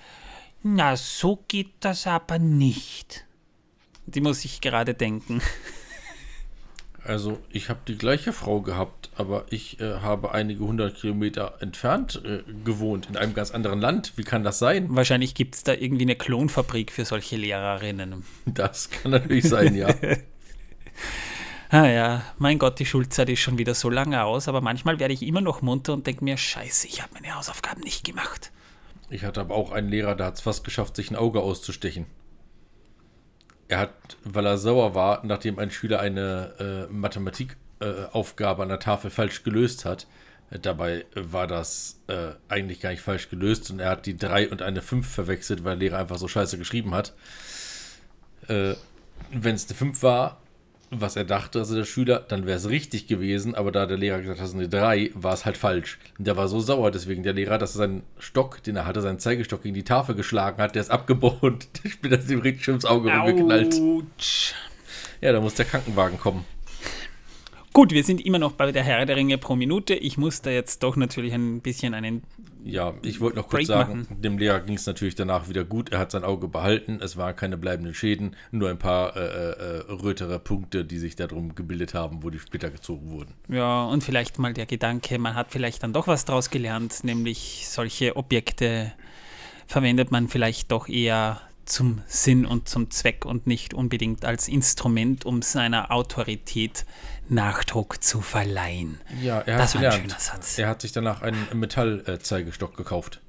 na, 0.63 0.95
so 0.95 1.43
geht 1.47 1.73
das 1.81 2.07
aber 2.07 2.39
nicht. 2.39 3.25
Die 4.05 4.21
muss 4.21 4.45
ich 4.45 4.61
gerade 4.61 4.93
denken. 4.93 5.41
Also, 7.05 7.39
ich 7.51 7.67
habe 7.69 7.81
die 7.85 7.97
gleiche 7.97 8.31
Frau 8.31 8.61
gehabt, 8.61 9.09
aber 9.17 9.45
ich 9.49 9.81
äh, 9.81 9.95
habe 9.99 10.31
einige 10.31 10.63
hundert 10.63 10.95
Kilometer 10.95 11.57
entfernt 11.59 12.21
äh, 12.23 12.43
gewohnt, 12.63 13.07
in 13.09 13.17
einem 13.17 13.33
ganz 13.33 13.51
anderen 13.51 13.81
Land. 13.81 14.13
Wie 14.15 14.23
kann 14.23 14.45
das 14.45 14.57
sein? 14.57 14.87
Wahrscheinlich 14.89 15.35
gibt 15.35 15.55
es 15.55 15.63
da 15.63 15.73
irgendwie 15.73 16.03
eine 16.03 16.15
Klonfabrik 16.15 16.93
für 16.93 17.03
solche 17.03 17.35
Lehrerinnen. 17.35 18.23
Das 18.45 18.89
kann 18.89 19.11
natürlich 19.11 19.49
sein, 19.49 19.75
ja. 19.75 19.89
Ah 21.73 21.87
ja, 21.87 22.21
mein 22.37 22.59
Gott, 22.59 22.77
die 22.77 22.85
Schulzeit 22.85 23.29
ist 23.29 23.39
schon 23.39 23.57
wieder 23.57 23.73
so 23.73 23.89
lange 23.89 24.23
aus, 24.23 24.47
aber 24.47 24.61
manchmal 24.61 24.99
werde 24.99 25.15
ich 25.15 25.23
immer 25.23 25.41
noch 25.41 25.63
munter 25.63 25.93
und 25.93 26.05
denke 26.05 26.23
mir, 26.23 26.37
scheiße, 26.37 26.85
ich 26.85 27.01
habe 27.01 27.15
meine 27.15 27.33
Hausaufgaben 27.33 27.81
nicht 27.81 28.03
gemacht. 28.03 28.51
Ich 29.09 29.23
hatte 29.23 29.41
aber 29.41 29.55
auch 29.55 29.71
einen 29.71 29.89
Lehrer, 29.89 30.13
der 30.13 30.27
hat 30.27 30.35
es 30.35 30.41
fast 30.41 30.63
geschafft, 30.63 30.95
sich 30.95 31.09
ein 31.09 31.15
Auge 31.15 31.39
auszustechen. 31.41 32.05
Er 33.69 33.79
hat, 33.79 33.91
weil 34.23 34.45
er 34.45 34.59
sauer 34.59 34.93
war, 34.93 35.25
nachdem 35.25 35.57
ein 35.57 35.71
Schüler 35.71 35.99
eine 35.99 36.87
äh, 36.89 36.93
Mathematikaufgabe 36.93 38.61
äh, 38.61 38.63
an 38.63 38.69
der 38.69 38.79
Tafel 38.79 39.09
falsch 39.09 39.41
gelöst 39.41 39.83
hat. 39.83 40.05
Äh, 40.51 40.59
dabei 40.59 41.07
war 41.15 41.47
das 41.47 42.01
äh, 42.05 42.33
eigentlich 42.49 42.81
gar 42.81 42.91
nicht 42.91 43.01
falsch 43.01 43.31
gelöst 43.31 43.71
und 43.71 43.79
er 43.79 43.89
hat 43.89 44.05
die 44.05 44.15
3 44.15 44.51
und 44.51 44.61
eine 44.61 44.83
5 44.83 45.11
verwechselt, 45.11 45.63
weil 45.63 45.79
der 45.79 45.89
Lehrer 45.89 45.97
einfach 45.97 46.17
so 46.17 46.27
scheiße 46.27 46.59
geschrieben 46.59 46.93
hat. 46.93 47.13
Äh, 48.47 48.75
Wenn 49.31 49.55
es 49.55 49.67
eine 49.67 49.75
5 49.75 50.03
war, 50.03 50.42
was 51.01 51.15
er 51.15 51.25
dachte, 51.25 51.59
also 51.59 51.75
der 51.75 51.85
Schüler, 51.85 52.23
dann 52.27 52.45
wäre 52.45 52.57
es 52.57 52.69
richtig 52.69 53.07
gewesen, 53.07 53.55
aber 53.55 53.71
da 53.71 53.85
der 53.85 53.97
Lehrer 53.97 54.19
gesagt 54.19 54.39
hat, 54.39 54.43
das 54.43 54.51
ist 54.51 54.59
eine 54.59 54.69
3, 54.69 55.11
war 55.13 55.33
es 55.33 55.45
halt 55.45 55.57
falsch. 55.57 55.99
Und 56.17 56.27
der 56.27 56.37
war 56.37 56.47
so 56.47 56.59
sauer 56.59 56.91
deswegen, 56.91 57.23
der 57.23 57.33
Lehrer, 57.33 57.57
dass 57.57 57.75
er 57.75 57.79
seinen 57.79 58.03
Stock, 58.19 58.63
den 58.63 58.75
er 58.75 58.85
hatte, 58.85 59.01
seinen 59.01 59.19
Zeigestock 59.19 59.63
gegen 59.63 59.75
die 59.75 59.83
Tafel 59.83 60.15
geschlagen 60.15 60.61
hat, 60.61 60.75
der 60.75 60.81
ist 60.81 60.91
abgebrochen 60.91 61.39
und 61.53 61.83
der 61.83 61.89
Spieler 61.89 62.19
ist 62.19 62.29
ihm 62.29 62.39
richtig 62.39 62.65
schön 62.65 62.75
ins 62.75 62.85
Auge 62.85 63.11
rumgeknallt. 63.11 63.79
Ja, 65.21 65.31
da 65.31 65.41
muss 65.41 65.55
der 65.55 65.65
Krankenwagen 65.65 66.19
kommen. 66.19 66.45
Gut, 67.73 67.91
wir 67.91 68.03
sind 68.03 68.23
immer 68.23 68.37
noch 68.37 68.51
bei 68.51 68.71
der 68.71 68.83
Herr 68.83 69.03
der 69.03 69.15
Ringe 69.15 69.39
pro 69.39 69.55
Minute. 69.55 69.95
Ich 69.95 70.15
muss 70.15 70.43
da 70.43 70.51
jetzt 70.51 70.83
doch 70.83 70.95
natürlich 70.95 71.33
ein 71.33 71.59
bisschen 71.59 71.95
einen. 71.95 72.21
Ja, 72.63 72.93
ich 73.01 73.19
wollte 73.19 73.37
noch 73.37 73.47
kurz 73.47 73.65
Break 73.65 73.67
sagen, 73.67 74.07
dem 74.11 74.37
Lehrer 74.37 74.59
ging 74.59 74.75
es 74.75 74.85
natürlich 74.85 75.15
danach 75.15 75.49
wieder 75.49 75.63
gut. 75.63 75.91
Er 75.91 75.97
hat 75.97 76.11
sein 76.11 76.23
Auge 76.23 76.47
behalten. 76.47 76.99
Es 77.01 77.17
waren 77.17 77.35
keine 77.35 77.57
bleibenden 77.57 77.95
Schäden, 77.95 78.35
nur 78.51 78.69
ein 78.69 78.77
paar 78.77 79.17
äh, 79.17 79.19
äh, 79.19 79.91
rötere 79.91 80.37
Punkte, 80.37 80.85
die 80.85 80.99
sich 80.99 81.15
darum 81.15 81.55
gebildet 81.55 81.95
haben, 81.95 82.21
wo 82.21 82.29
die 82.29 82.37
Splitter 82.37 82.69
gezogen 82.69 83.09
wurden. 83.09 83.33
Ja, 83.49 83.85
und 83.85 84.03
vielleicht 84.03 84.37
mal 84.37 84.53
der 84.53 84.67
Gedanke, 84.67 85.17
man 85.17 85.33
hat 85.33 85.47
vielleicht 85.49 85.81
dann 85.81 85.93
doch 85.93 86.05
was 86.05 86.25
draus 86.25 86.51
gelernt, 86.51 87.03
nämlich 87.03 87.65
solche 87.67 88.15
Objekte 88.15 88.93
verwendet 89.65 90.11
man 90.11 90.27
vielleicht 90.27 90.71
doch 90.71 90.87
eher 90.87 91.41
zum 91.65 92.01
Sinn 92.07 92.45
und 92.45 92.67
zum 92.69 92.91
Zweck 92.91 93.25
und 93.25 93.47
nicht 93.47 93.73
unbedingt 93.73 94.25
als 94.25 94.47
Instrument, 94.47 95.25
um 95.25 95.41
seiner 95.41 95.91
Autorität 95.91 96.85
Nachdruck 97.29 98.03
zu 98.03 98.21
verleihen. 98.21 98.99
Ja, 99.21 99.39
er 99.39 99.57
Das 99.57 99.75
hat 99.75 99.81
war 99.81 99.91
ein 99.91 99.91
gelernt. 100.01 100.11
schöner 100.11 100.19
Satz. 100.19 100.57
Er 100.57 100.67
hat 100.69 100.81
sich 100.81 100.91
danach 100.91 101.21
einen 101.21 101.47
Metallzeigestock 101.53 102.75
gekauft. 102.75 103.21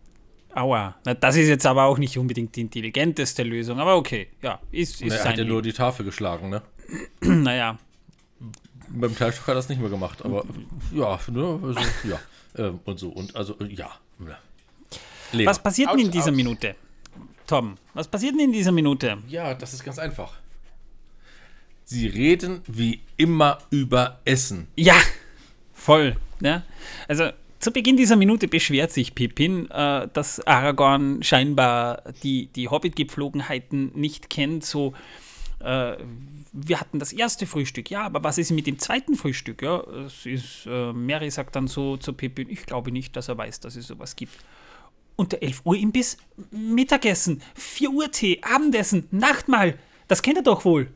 Aua, 0.54 0.94
Na, 1.04 1.14
das 1.14 1.36
ist 1.36 1.48
jetzt 1.48 1.66
aber 1.66 1.84
auch 1.84 1.98
nicht 1.98 2.16
unbedingt 2.16 2.54
die 2.54 2.60
intelligenteste 2.60 3.42
Lösung, 3.42 3.80
aber 3.80 3.96
okay, 3.96 4.28
ja, 4.40 4.60
ist, 4.70 5.02
ist 5.02 5.12
er 5.14 5.24
hat 5.24 5.38
ja 5.38 5.44
nur 5.44 5.62
die 5.62 5.72
Tafel 5.72 6.04
geschlagen, 6.04 6.48
ne? 6.48 6.62
Naja, 7.20 7.78
Beim 8.88 9.10
Metallstock 9.10 9.46
hat 9.48 9.54
er 9.54 9.56
das 9.56 9.68
nicht 9.68 9.80
mehr 9.80 9.90
gemacht, 9.90 10.24
aber 10.24 10.44
ja, 10.92 11.18
ne, 11.28 11.60
also, 11.62 11.80
ja. 12.08 12.20
Ähm, 12.56 12.78
und 12.84 12.98
so, 13.00 13.08
und 13.08 13.34
also, 13.34 13.58
äh, 13.58 13.66
ja. 13.66 13.90
Lehrer. 15.32 15.50
was 15.50 15.60
passiert 15.60 15.90
denn 15.92 15.98
in 15.98 16.10
dieser. 16.12 16.30
Minute? 16.30 16.76
Tom, 17.46 17.76
was 17.92 18.08
passiert 18.08 18.34
denn 18.34 18.40
in 18.40 18.52
dieser 18.52 18.72
Minute? 18.72 19.18
Ja, 19.28 19.54
das 19.54 19.74
ist 19.74 19.84
ganz 19.84 19.98
einfach. 19.98 20.32
Sie 21.84 22.06
reden 22.06 22.62
wie 22.66 23.00
immer 23.16 23.58
über 23.70 24.20
Essen. 24.24 24.68
Ja, 24.76 24.96
voll. 25.74 26.16
Ja. 26.40 26.62
Also 27.08 27.30
zu 27.58 27.72
Beginn 27.72 27.96
dieser 27.96 28.16
Minute 28.16 28.48
beschwert 28.48 28.92
sich 28.92 29.14
Pippin, 29.14 29.70
äh, 29.70 30.08
dass 30.12 30.46
Aragorn 30.46 31.22
scheinbar 31.22 32.02
die, 32.22 32.46
die 32.48 32.68
Hobbit-Gepflogenheiten 32.68 33.92
nicht 33.94 34.30
kennt. 34.30 34.64
So, 34.64 34.94
äh, 35.60 35.96
wir 36.52 36.80
hatten 36.80 36.98
das 36.98 37.12
erste 37.12 37.46
Frühstück, 37.46 37.90
ja, 37.90 38.04
aber 38.04 38.22
was 38.22 38.38
ist 38.38 38.50
mit 38.50 38.66
dem 38.66 38.78
zweiten 38.78 39.14
Frühstück? 39.14 39.62
Ja, 39.62 39.80
es 40.06 40.26
ist, 40.26 40.66
äh, 40.66 40.92
Mary 40.92 41.30
sagt 41.30 41.56
dann 41.56 41.66
so 41.66 41.96
zu 41.96 42.12
Pippin, 42.12 42.48
ich 42.50 42.66
glaube 42.66 42.92
nicht, 42.92 43.16
dass 43.16 43.28
er 43.28 43.36
weiß, 43.36 43.60
dass 43.60 43.76
es 43.76 43.86
sowas 43.86 44.14
gibt. 44.14 44.36
Und 45.16 45.32
der 45.32 45.42
11 45.42 45.62
Uhr 45.64 45.76
Imbiss, 45.76 46.16
Mittagessen, 46.50 47.42
4 47.54 47.90
Uhr 47.90 48.10
Tee, 48.10 48.40
Abendessen, 48.42 49.06
Nachtmahl, 49.10 49.78
das 50.08 50.22
kennt 50.22 50.38
er 50.38 50.42
doch 50.42 50.64
wohl 50.64 50.90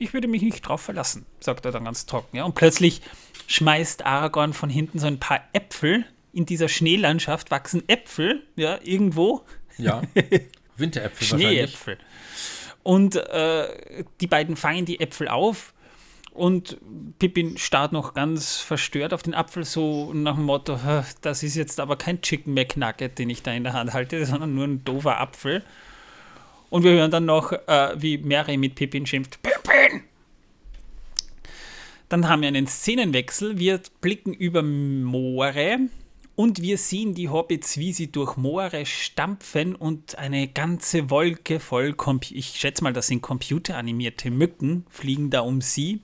ich 0.00 0.14
würde 0.14 0.26
mich 0.26 0.42
nicht 0.42 0.62
drauf 0.62 0.80
verlassen, 0.80 1.26
sagt 1.38 1.66
er 1.66 1.72
dann 1.72 1.84
ganz 1.84 2.06
trocken. 2.06 2.36
Ja? 2.36 2.44
Und 2.44 2.54
plötzlich 2.54 3.02
schmeißt 3.46 4.04
Aragorn 4.04 4.54
von 4.54 4.70
hinten 4.70 4.98
so 4.98 5.06
ein 5.06 5.20
paar 5.20 5.42
Äpfel. 5.52 6.04
In 6.32 6.46
dieser 6.46 6.68
Schneelandschaft 6.68 7.50
wachsen 7.50 7.88
Äpfel, 7.88 8.42
ja, 8.56 8.78
irgendwo. 8.82 9.44
Ja. 9.76 10.02
Winteräpfel 10.76 11.30
wahrscheinlich. 11.30 11.48
Schneeäpfel. 11.48 11.98
Und 12.82 13.16
äh, 13.16 14.04
die 14.22 14.26
beiden 14.26 14.56
fangen 14.56 14.86
die 14.86 15.00
Äpfel 15.00 15.28
auf 15.28 15.74
und 16.32 16.78
Pippin 17.18 17.58
starrt 17.58 17.92
noch 17.92 18.14
ganz 18.14 18.56
verstört 18.56 19.12
auf 19.12 19.22
den 19.22 19.34
Apfel, 19.34 19.64
so 19.64 20.12
nach 20.14 20.36
dem 20.36 20.44
Motto: 20.44 20.78
"Hä, 20.82 21.02
Das 21.22 21.42
ist 21.42 21.56
jetzt 21.56 21.80
aber 21.80 21.96
kein 21.96 22.22
Chicken 22.22 22.54
McNugget, 22.54 23.18
den 23.18 23.30
ich 23.30 23.42
da 23.42 23.52
in 23.52 23.64
der 23.64 23.72
Hand 23.72 23.92
halte, 23.92 24.24
sondern 24.26 24.54
nur 24.54 24.64
ein 24.64 24.84
doofer 24.84 25.20
Apfel. 25.20 25.64
Und 26.70 26.84
wir 26.84 26.92
hören 26.92 27.10
dann 27.10 27.24
noch, 27.24 27.52
äh, 27.52 27.94
wie 27.96 28.18
Mary 28.18 28.56
mit 28.56 28.74
Pippin 28.74 29.06
schimpft: 29.06 29.40
Pippin! 29.42 30.04
Dann 32.08 32.28
haben 32.28 32.42
wir 32.42 32.48
einen 32.48 32.66
Szenenwechsel. 32.66 33.58
Wir 33.58 33.80
blicken 34.00 34.32
über 34.32 34.62
Moore 34.62 35.88
und 36.40 36.62
wir 36.62 36.78
sehen 36.78 37.14
die 37.14 37.28
Hobbits, 37.28 37.76
wie 37.76 37.92
sie 37.92 38.10
durch 38.10 38.36
Moore 38.36 38.86
stampfen 38.86 39.74
und 39.74 40.16
eine 40.16 40.48
ganze 40.48 41.10
Wolke 41.10 41.60
voll, 41.60 41.94
ich 42.30 42.58
schätze 42.58 42.82
mal, 42.82 42.92
das 42.94 43.08
sind 43.08 43.20
computeranimierte 43.20 44.30
Mücken, 44.30 44.86
fliegen 44.88 45.28
da 45.28 45.40
um 45.40 45.60
sie. 45.60 46.00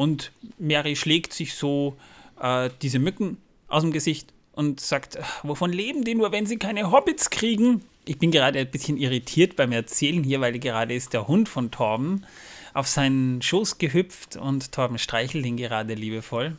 Und 0.00 0.32
Mary 0.58 0.96
schlägt 0.96 1.34
sich 1.34 1.52
so 1.54 1.94
äh, 2.40 2.70
diese 2.80 2.98
Mücken 2.98 3.36
aus 3.68 3.82
dem 3.82 3.92
Gesicht 3.92 4.32
und 4.52 4.80
sagt, 4.80 5.18
"Ach, 5.20 5.44
wovon 5.44 5.74
leben 5.74 6.04
die 6.04 6.14
nur, 6.14 6.32
wenn 6.32 6.46
sie 6.46 6.56
keine 6.56 6.90
Hobbits 6.90 7.28
kriegen? 7.28 7.82
Ich 8.06 8.18
bin 8.18 8.30
gerade 8.30 8.60
ein 8.60 8.70
bisschen 8.70 8.96
irritiert 8.96 9.56
beim 9.56 9.72
Erzählen 9.72 10.24
hier, 10.24 10.40
weil 10.40 10.58
gerade 10.58 10.94
ist 10.94 11.12
der 11.12 11.28
Hund 11.28 11.50
von 11.50 11.70
Torben 11.70 12.24
auf 12.72 12.88
seinen 12.88 13.42
Schoß 13.42 13.76
gehüpft 13.76 14.36
und 14.36 14.72
Torben 14.72 14.96
streichelt 14.96 15.44
ihn 15.44 15.58
gerade 15.58 15.92
liebevoll. 15.92 16.56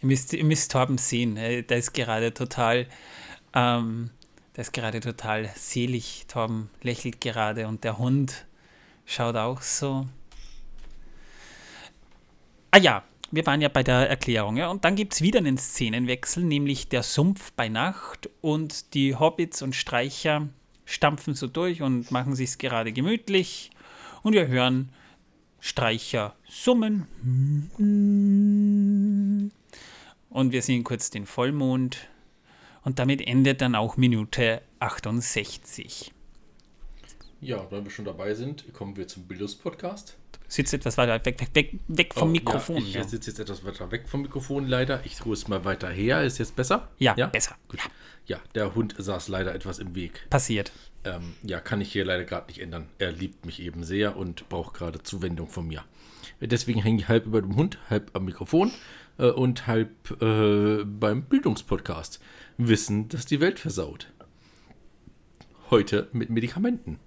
Ihr 0.00 0.06
müsst, 0.08 0.32
ihr 0.32 0.42
müsst 0.42 0.72
Torben 0.72 0.96
sehen, 0.96 1.36
äh, 1.36 1.62
der 1.62 1.76
ist 1.76 1.92
gerade 1.92 2.32
total, 2.32 2.86
ähm, 3.52 4.08
der 4.56 4.62
ist 4.62 4.72
gerade 4.72 5.00
total 5.00 5.50
selig. 5.56 6.24
Torben 6.26 6.70
lächelt 6.80 7.20
gerade 7.20 7.68
und 7.68 7.84
der 7.84 7.98
Hund 7.98 8.46
schaut 9.04 9.36
auch 9.36 9.60
so. 9.60 10.06
Ah 12.76 12.78
ja, 12.78 13.02
wir 13.30 13.46
waren 13.46 13.62
ja 13.62 13.70
bei 13.70 13.82
der 13.82 14.06
Erklärung, 14.10 14.58
ja, 14.58 14.68
und 14.68 14.84
dann 14.84 14.96
gibt 14.96 15.14
es 15.14 15.22
wieder 15.22 15.38
einen 15.38 15.56
Szenenwechsel, 15.56 16.44
nämlich 16.44 16.90
der 16.90 17.02
Sumpf 17.02 17.52
bei 17.52 17.70
Nacht 17.70 18.28
und 18.42 18.92
die 18.92 19.14
Hobbits 19.14 19.62
und 19.62 19.74
Streicher 19.74 20.50
stampfen 20.84 21.32
so 21.32 21.46
durch 21.46 21.80
und 21.80 22.10
machen 22.10 22.34
sich's 22.34 22.58
gerade 22.58 22.92
gemütlich 22.92 23.70
und 24.22 24.34
wir 24.34 24.48
hören 24.48 24.90
Streicher 25.58 26.36
summen. 26.46 27.06
Und 30.28 30.52
wir 30.52 30.60
sehen 30.60 30.84
kurz 30.84 31.08
den 31.08 31.24
Vollmond 31.24 32.10
und 32.84 32.98
damit 32.98 33.26
endet 33.26 33.62
dann 33.62 33.74
auch 33.74 33.96
Minute 33.96 34.60
68. 34.80 36.12
Ja, 37.40 37.70
wenn 37.70 37.84
wir 37.84 37.90
schon 37.90 38.04
dabei 38.04 38.34
sind, 38.34 38.70
kommen 38.74 38.98
wir 38.98 39.08
zum 39.08 39.26
Bildungspodcast. 39.26 40.18
Sitzt 40.48 40.72
etwas 40.74 40.96
weiter 40.96 41.24
weg, 41.24 41.40
weg, 41.40 41.50
weg, 41.54 41.80
weg 41.88 42.14
vom 42.14 42.28
Oh, 42.28 42.32
Mikrofon. 42.32 42.76
Ja, 42.76 42.82
ich 42.82 42.94
Ja, 42.94 43.04
sitze 43.04 43.30
jetzt 43.30 43.40
etwas 43.40 43.64
weiter 43.64 43.90
weg 43.90 44.08
vom 44.08 44.22
Mikrofon 44.22 44.66
leider. 44.66 45.04
Ich 45.04 45.16
tue 45.16 45.32
es 45.34 45.48
mal 45.48 45.64
weiter 45.64 45.88
her. 45.90 46.22
Ist 46.22 46.38
jetzt 46.38 46.54
besser? 46.54 46.88
ja, 46.98 47.14
besser. 47.26 47.56
Gut. 47.68 47.80
Ja, 48.26 48.38
der 48.54 48.74
Hund 48.74 48.94
saß 48.98 49.28
leider 49.28 49.54
etwas 49.54 49.78
im 49.78 49.94
Weg. 49.94 50.28
Passiert. 50.30 50.72
Ähm, 51.04 51.34
ja, 51.42 51.60
kann 51.60 51.80
ich 51.80 51.92
hier 51.92 52.04
leider 52.04 52.24
gerade 52.24 52.46
nicht 52.48 52.60
ändern. 52.60 52.88
Er 52.98 53.12
liebt 53.12 53.46
mich 53.46 53.60
eben 53.62 53.84
sehr 53.84 54.16
und 54.16 54.48
braucht 54.48 54.74
gerade 54.74 55.02
Zuwendung 55.02 55.48
von 55.48 55.66
mir. 55.66 55.84
Deswegen 56.40 56.82
hänge 56.82 57.00
ich 57.00 57.08
halb 57.08 57.26
über 57.26 57.40
dem 57.40 57.54
Hund, 57.56 57.78
halb 57.88 58.10
am 58.14 58.24
Mikrofon 58.24 58.72
äh, 59.18 59.26
und 59.30 59.66
halb 59.66 60.20
äh, 60.20 60.84
beim 60.84 61.22
Bildungspodcast. 61.22 62.20
Wissen, 62.58 63.08
das 63.08 63.26
die 63.26 63.40
Welt 63.40 63.58
versaut. 63.60 64.12
Heute 65.70 66.08
mit 66.12 66.30
Medikamenten. 66.30 66.98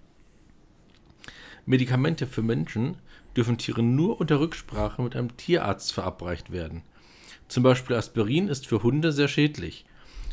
Medikamente 1.66 2.28
für 2.28 2.42
Menschen 2.42 2.98
dürfen 3.40 3.58
Tieren 3.58 3.96
nur 3.96 4.20
unter 4.20 4.42
Rücksprache 4.42 5.02
mit 5.02 5.16
einem 5.16 5.38
Tierarzt 5.38 5.94
verabreicht 5.94 6.52
werden. 6.52 6.82
Zum 7.48 7.64
Beispiel 7.64 7.96
Aspirin 7.96 8.50
ist 8.50 8.68
für 8.68 8.84
Hunde 8.84 9.14
sehr 9.14 9.30
schädlich, 9.30 9.86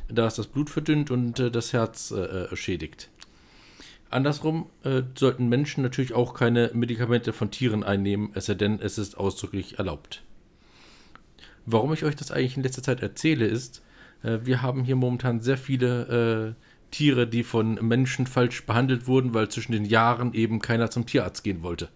da 0.09 0.27
es 0.27 0.35
das 0.35 0.49
Blut 0.49 0.71
verdünnt 0.71 1.13
und 1.13 1.39
äh, 1.39 1.53
das 1.53 1.73
Herz 1.73 2.11
äh, 2.11 2.17
äh, 2.17 2.57
schädigt. 2.57 3.09
Andersrum 4.11 4.67
äh, 4.83 5.03
sollten 5.17 5.49
Menschen 5.49 5.85
natürlich 5.85 6.15
auch 6.15 6.35
keine 6.35 6.73
Medikamente 6.75 7.33
von 7.33 7.53
Tieren 7.53 7.85
einnehmen, 7.85 8.31
es 8.35 8.47
sei 8.47 8.55
denn, 8.55 8.81
es 8.81 8.99
ist 8.99 9.17
ausdrücklich 9.17 9.79
erlaubt. 9.79 10.25
Warum 11.65 11.93
ich 11.93 12.03
euch 12.03 12.17
das 12.17 12.33
eigentlich 12.33 12.57
in 12.57 12.65
letzter 12.65 12.83
Zeit 12.83 13.03
erzähle, 13.03 13.47
ist, 13.47 13.83
äh, 14.25 14.41
wir 14.43 14.63
haben 14.63 14.83
hier 14.83 14.97
momentan 14.97 15.41
sehr 15.41 15.59
viele 15.59 16.57
äh, 16.59 16.91
Tiere, 16.91 17.29
die 17.29 17.45
von 17.45 17.75
Menschen 17.75 18.27
falsch 18.27 18.67
behandelt 18.67 19.07
wurden, 19.07 19.33
weil 19.33 19.49
zwischen 19.49 19.71
den 19.71 19.85
Jahren 19.85 20.35
eben 20.35 20.59
keiner 20.61 20.91
zum 20.91 21.07
Tierarzt 21.07 21.45
gehen 21.45 21.63
wollte. 21.63 21.89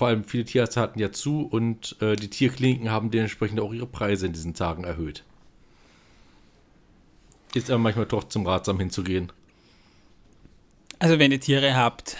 Vor 0.00 0.08
allem 0.08 0.24
viele 0.24 0.46
Tierärzte 0.46 0.80
hatten 0.80 0.98
ja 0.98 1.12
zu 1.12 1.42
und 1.42 1.94
äh, 2.00 2.16
die 2.16 2.30
Tierkliniken 2.30 2.90
haben 2.90 3.10
dementsprechend 3.10 3.60
auch 3.60 3.74
ihre 3.74 3.86
Preise 3.86 4.24
in 4.24 4.32
diesen 4.32 4.54
Tagen 4.54 4.84
erhöht. 4.84 5.24
Ist 7.52 7.68
aber 7.70 7.80
manchmal 7.80 8.06
trotzdem 8.06 8.46
ratsam 8.46 8.78
hinzugehen. 8.80 9.30
Also 11.00 11.18
wenn 11.18 11.32
ihr 11.32 11.40
Tiere 11.40 11.76
habt, 11.76 12.16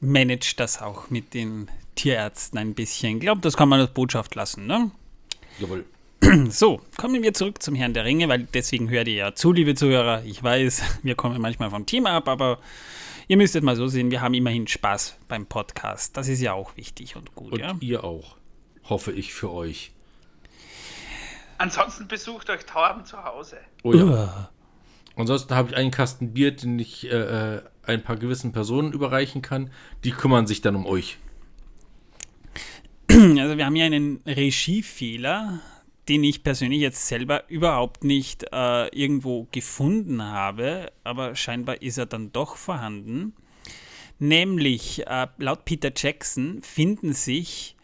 managt 0.00 0.58
das 0.58 0.82
auch 0.82 1.08
mit 1.08 1.34
den 1.34 1.70
Tierärzten 1.94 2.58
ein 2.58 2.74
bisschen. 2.74 3.18
Ich 3.18 3.20
glaube, 3.20 3.40
das 3.40 3.56
kann 3.56 3.68
man 3.68 3.78
als 3.78 3.94
Botschaft 3.94 4.34
lassen. 4.34 4.66
Ne? 4.66 4.90
Jawohl. 5.60 5.84
So, 6.50 6.80
kommen 6.96 7.22
wir 7.22 7.32
zurück 7.32 7.62
zum 7.62 7.76
Herrn 7.76 7.94
der 7.94 8.04
Ringe, 8.04 8.28
weil 8.28 8.48
deswegen 8.52 8.90
hört 8.90 9.06
ihr 9.06 9.14
ja 9.14 9.34
zu, 9.36 9.52
liebe 9.52 9.76
Zuhörer. 9.76 10.24
Ich 10.24 10.42
weiß, 10.42 10.82
wir 11.04 11.14
kommen 11.14 11.40
manchmal 11.40 11.70
vom 11.70 11.86
Thema 11.86 12.10
ab, 12.10 12.26
aber 12.26 12.58
ihr 13.28 13.36
müsstet 13.36 13.62
mal 13.62 13.76
so 13.76 13.86
sehen, 13.86 14.10
wir 14.10 14.20
haben 14.20 14.34
immerhin 14.34 14.66
Spaß 14.66 15.18
beim 15.28 15.46
Podcast. 15.46 16.16
Das 16.16 16.28
ist 16.28 16.40
ja 16.40 16.54
auch 16.54 16.76
wichtig 16.76 17.14
und 17.16 17.34
gut, 17.34 17.52
Und 17.52 17.60
ja. 17.60 17.76
ihr 17.80 18.04
auch. 18.04 18.36
Hoffe 18.84 19.12
ich 19.12 19.34
für 19.34 19.52
euch. 19.52 19.92
Ansonsten 21.58 22.08
besucht 22.08 22.48
euch 22.50 22.64
Torben 22.64 23.04
zu 23.04 23.22
Hause. 23.22 23.58
Oh 23.82 23.92
ja. 23.92 24.50
Ansonsten 25.16 25.54
habe 25.54 25.70
ich 25.70 25.76
einen 25.76 25.90
Kasten 25.90 26.32
Bier, 26.32 26.52
den 26.52 26.78
ich 26.78 27.10
äh, 27.10 27.56
äh, 27.56 27.62
ein 27.82 28.02
paar 28.02 28.16
gewissen 28.16 28.52
Personen 28.52 28.92
überreichen 28.92 29.42
kann. 29.42 29.70
Die 30.04 30.12
kümmern 30.12 30.46
sich 30.46 30.60
dann 30.60 30.76
um 30.76 30.86
euch. 30.86 31.18
Also 33.10 33.56
wir 33.56 33.64
haben 33.64 33.74
hier 33.74 33.86
einen 33.86 34.20
Regiefehler, 34.26 35.60
den 36.08 36.24
ich 36.24 36.42
persönlich 36.42 36.80
jetzt 36.80 37.06
selber 37.06 37.48
überhaupt 37.48 38.04
nicht 38.04 38.46
äh, 38.52 38.88
irgendwo 38.88 39.46
gefunden 39.52 40.22
habe, 40.22 40.90
aber 41.04 41.34
scheinbar 41.34 41.82
ist 41.82 41.98
er 41.98 42.06
dann 42.06 42.32
doch 42.32 42.56
vorhanden. 42.56 43.34
Nämlich, 44.18 45.06
äh, 45.06 45.28
laut 45.38 45.64
Peter 45.64 45.92
Jackson 45.94 46.62
finden 46.62 47.12
sich 47.12 47.76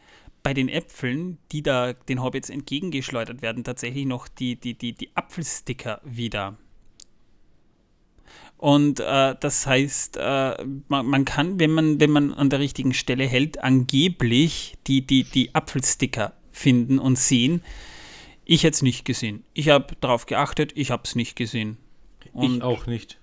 bei 0.42 0.52
den 0.52 0.68
Äpfeln, 0.68 1.38
die 1.52 1.62
da 1.62 1.92
den 1.92 2.22
Hobbits 2.22 2.50
entgegengeschleudert 2.50 3.40
werden, 3.40 3.64
tatsächlich 3.64 4.06
noch 4.06 4.28
die, 4.28 4.56
die, 4.56 4.74
die, 4.74 4.92
die 4.92 5.14
Apfelsticker 5.14 6.00
wieder. 6.04 6.56
Und 8.56 9.00
äh, 9.00 9.34
das 9.38 9.66
heißt, 9.66 10.16
äh, 10.16 10.64
man, 10.88 11.06
man, 11.06 11.24
kann, 11.24 11.60
wenn 11.60 11.70
man, 11.70 12.00
wenn 12.00 12.10
man 12.10 12.32
an 12.32 12.50
der 12.50 12.60
richtigen 12.60 12.94
Stelle 12.94 13.24
hält, 13.24 13.62
angeblich 13.62 14.76
die, 14.86 15.06
die, 15.06 15.24
die 15.24 15.54
Apfelsticker 15.54 16.32
finden 16.50 16.98
und 16.98 17.18
sehen. 17.18 17.62
Ich 18.44 18.64
hätte 18.64 18.74
es 18.74 18.82
nicht 18.82 19.04
gesehen. 19.04 19.44
Ich 19.54 19.68
habe 19.68 19.96
darauf 20.00 20.26
geachtet, 20.26 20.72
ich 20.74 20.90
habe 20.90 21.02
es 21.04 21.14
nicht 21.14 21.36
gesehen. 21.36 21.78
Und 22.32 22.56
ich 22.56 22.62
auch 22.62 22.86
nicht. 22.86 23.18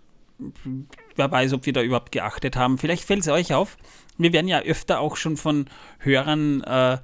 Wer 1.15 1.31
weiß, 1.31 1.53
ob 1.53 1.65
wir 1.65 1.73
da 1.73 1.81
überhaupt 1.81 2.11
geachtet 2.11 2.55
haben. 2.55 2.77
Vielleicht 2.77 3.03
fällt 3.03 3.21
es 3.21 3.27
euch 3.27 3.53
auf. 3.53 3.77
Wir 4.17 4.33
werden 4.33 4.47
ja 4.47 4.59
öfter 4.61 4.99
auch 4.99 5.15
schon 5.15 5.37
von 5.37 5.67
Hörern 5.99 6.61
äh, 6.63 6.97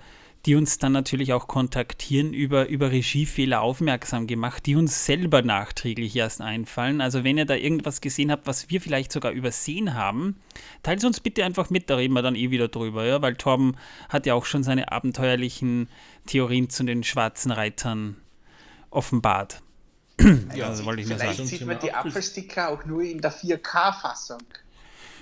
die 0.48 0.56
uns 0.56 0.78
dann 0.78 0.94
natürlich 0.94 1.34
auch 1.34 1.48
kontaktieren, 1.50 2.34
über, 2.34 2.70
über 2.70 2.90
Regiefehler 2.90 3.62
aufmerksam 3.62 4.28
gemacht, 4.28 4.66
die 4.66 4.78
uns 4.78 5.06
selber 5.06 5.42
nachträglich 5.42 6.16
erst 6.16 6.40
einfallen. 6.40 7.02
Also 7.02 7.26
wenn 7.26 7.38
ihr 7.38 7.44
da 7.44 7.56
irgendwas 7.56 8.00
gesehen 8.00 8.32
habt, 8.32 8.48
was 8.48 8.70
wir 8.70 8.80
vielleicht 8.80 9.12
sogar 9.12 9.34
übersehen 9.34 9.94
haben, 9.94 10.38
teilt 10.84 11.00
es 11.00 11.06
uns 11.06 11.20
bitte 11.20 11.44
einfach 11.44 11.70
mit, 11.70 11.90
da 11.90 11.98
reden 11.98 12.14
wir 12.14 12.22
dann 12.22 12.36
eh 12.36 12.50
wieder 12.50 12.70
drüber, 12.70 13.06
ja? 13.06 13.22
weil 13.22 13.36
Torben 13.36 13.76
hat 14.08 14.26
ja 14.26 14.36
auch 14.36 14.46
schon 14.46 14.64
seine 14.64 14.90
abenteuerlichen 14.90 15.90
Theorien 16.28 16.70
zu 16.70 16.86
den 16.86 17.04
schwarzen 17.04 17.52
Reitern 17.52 18.16
offenbart. 18.90 19.62
Ja, 20.56 20.70
also 20.70 20.86
wollte 20.86 21.02
ich 21.02 21.08
vielleicht 21.08 21.38
sagen. 21.38 21.48
sieht 21.48 21.66
man 21.66 21.78
die 21.80 21.94
Apfelsticker 21.94 22.70
auch 22.70 22.86
nur 22.86 23.02
in 23.02 23.20
der 23.20 23.34
4K-Fassung. 23.34 24.42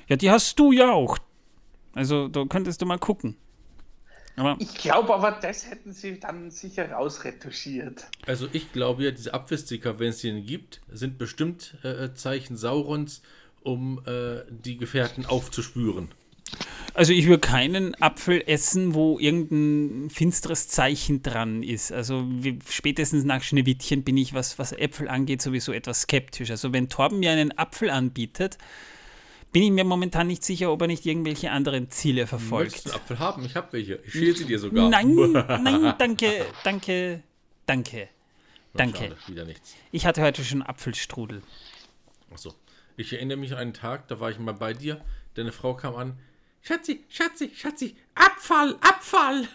Ja, 0.08 0.18
die 0.18 0.30
hast 0.30 0.60
du 0.60 0.72
ja 0.72 0.92
auch. 0.92 1.18
Also 1.94 2.28
da 2.28 2.46
könntest 2.46 2.82
du 2.82 2.86
mal 2.86 3.00
gucken. 3.00 3.36
Aber 4.38 4.58
ich 4.60 4.74
glaube 4.76 5.14
aber, 5.14 5.32
das 5.32 5.70
hätten 5.70 5.94
sie 5.94 6.20
dann 6.20 6.52
sicher 6.52 6.92
rausretuschiert. 6.92 8.06
Also 8.26 8.48
ich 8.52 8.72
glaube 8.74 9.04
ja, 9.04 9.12
diese 9.12 9.34
Abwehrsticker, 9.34 10.00
wenn 10.00 10.10
es 10.10 10.20
sie 10.20 10.42
gibt, 10.42 10.82
sind 10.92 11.18
bestimmt 11.18 11.76
äh, 11.84 12.14
Zeichen 12.14 12.58
Saurons, 12.58 13.22
um 13.64 14.02
äh, 14.06 14.42
die 14.50 14.78
Gefährten 14.78 15.26
aufzuspüren. 15.26 16.10
Also 16.94 17.12
ich 17.12 17.28
würde 17.28 17.42
keinen 17.42 17.94
Apfel 18.02 18.42
essen, 18.46 18.94
wo 18.94 19.20
irgendein 19.20 20.10
finsteres 20.10 20.70
Zeichen 20.70 21.24
dran 21.24 21.62
ist. 21.62 21.92
Also 21.92 22.26
wie, 22.30 22.60
spätestens 22.70 23.26
nach 23.26 23.44
Schneewittchen 23.44 24.04
bin 24.04 24.16
ich, 24.16 24.34
was, 24.34 24.60
was 24.60 24.72
Äpfel 24.72 25.10
angeht, 25.10 25.42
sowieso 25.42 25.74
etwas 25.74 26.04
skeptisch. 26.04 26.52
Also 26.52 26.72
wenn 26.72 26.88
Torben 26.88 27.20
mir 27.20 27.32
einen 27.32 27.58
Apfel 27.58 27.90
anbietet, 27.90 28.58
bin 29.56 29.64
ich 29.64 29.72
mir 29.72 29.86
momentan 29.86 30.28
nicht 30.28 30.44
sicher, 30.44 30.70
ob 30.70 30.82
er 30.82 30.88
nicht 30.88 31.06
irgendwelche 31.06 31.50
anderen 31.50 31.90
Ziele 31.90 32.28
verfolgt. 32.28 32.74
Möchtest 32.74 32.88
du 32.88 32.90
einen 32.90 33.00
Apfel 33.00 33.20
haben? 33.20 33.46
Ich 33.46 33.56
habe 33.56 33.72
welche. 33.72 34.02
Ich 34.04 34.12
schäle 34.12 34.36
sie 34.36 34.44
dir 34.44 34.60
sogar. 34.60 34.90
Nein, 34.90 35.16
nein, 35.64 35.94
danke, 35.98 36.46
danke, 36.66 37.24
danke. 37.66 38.10
Danke. 38.74 38.98
Schade, 38.98 39.18
wieder 39.28 39.46
nichts. 39.46 39.76
Ich 39.94 40.06
hatte 40.06 40.22
heute 40.24 40.44
schon 40.44 40.62
Apfelstrudel. 40.62 41.42
Achso. 42.34 42.54
Ich 42.98 43.14
erinnere 43.14 43.38
mich 43.38 43.54
an 43.54 43.60
einen 43.60 43.74
Tag, 43.74 44.10
da 44.10 44.20
war 44.20 44.30
ich 44.30 44.40
mal 44.40 44.52
bei 44.52 44.74
dir. 44.74 45.00
Deine 45.36 45.54
Frau 45.54 45.74
kam 45.74 45.96
an. 45.96 46.20
Schatzi, 46.62 47.06
Schatzi, 47.08 47.50
Schatzi, 47.56 47.96
Abfall, 48.14 48.76
Abfall. 48.82 49.48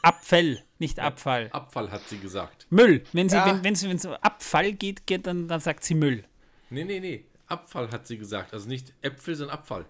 Abfall, 0.00 0.64
nicht 0.78 0.98
Abfall. 1.00 1.50
Abfall 1.52 1.90
hat 1.90 2.08
sie 2.08 2.16
gesagt. 2.16 2.66
Müll. 2.70 3.04
Wenn 3.12 3.28
sie, 3.28 3.36
ja. 3.36 3.44
wenn, 3.44 3.62
wenn, 3.62 3.78
wenn 3.78 3.96
es 3.96 4.06
um 4.06 4.14
Abfall 4.14 4.72
geht, 4.72 5.06
geht 5.06 5.26
dann, 5.26 5.48
dann 5.48 5.60
sagt 5.60 5.84
sie 5.84 5.94
Müll. 5.94 6.24
Nee, 6.70 6.84
nee, 6.84 6.98
nee. 6.98 7.26
Abfall, 7.46 7.90
hat 7.90 8.06
sie 8.06 8.18
gesagt. 8.18 8.52
Also 8.52 8.68
nicht 8.68 8.92
Äpfel, 9.02 9.34
sondern 9.34 9.58
Abfall. 9.58 9.84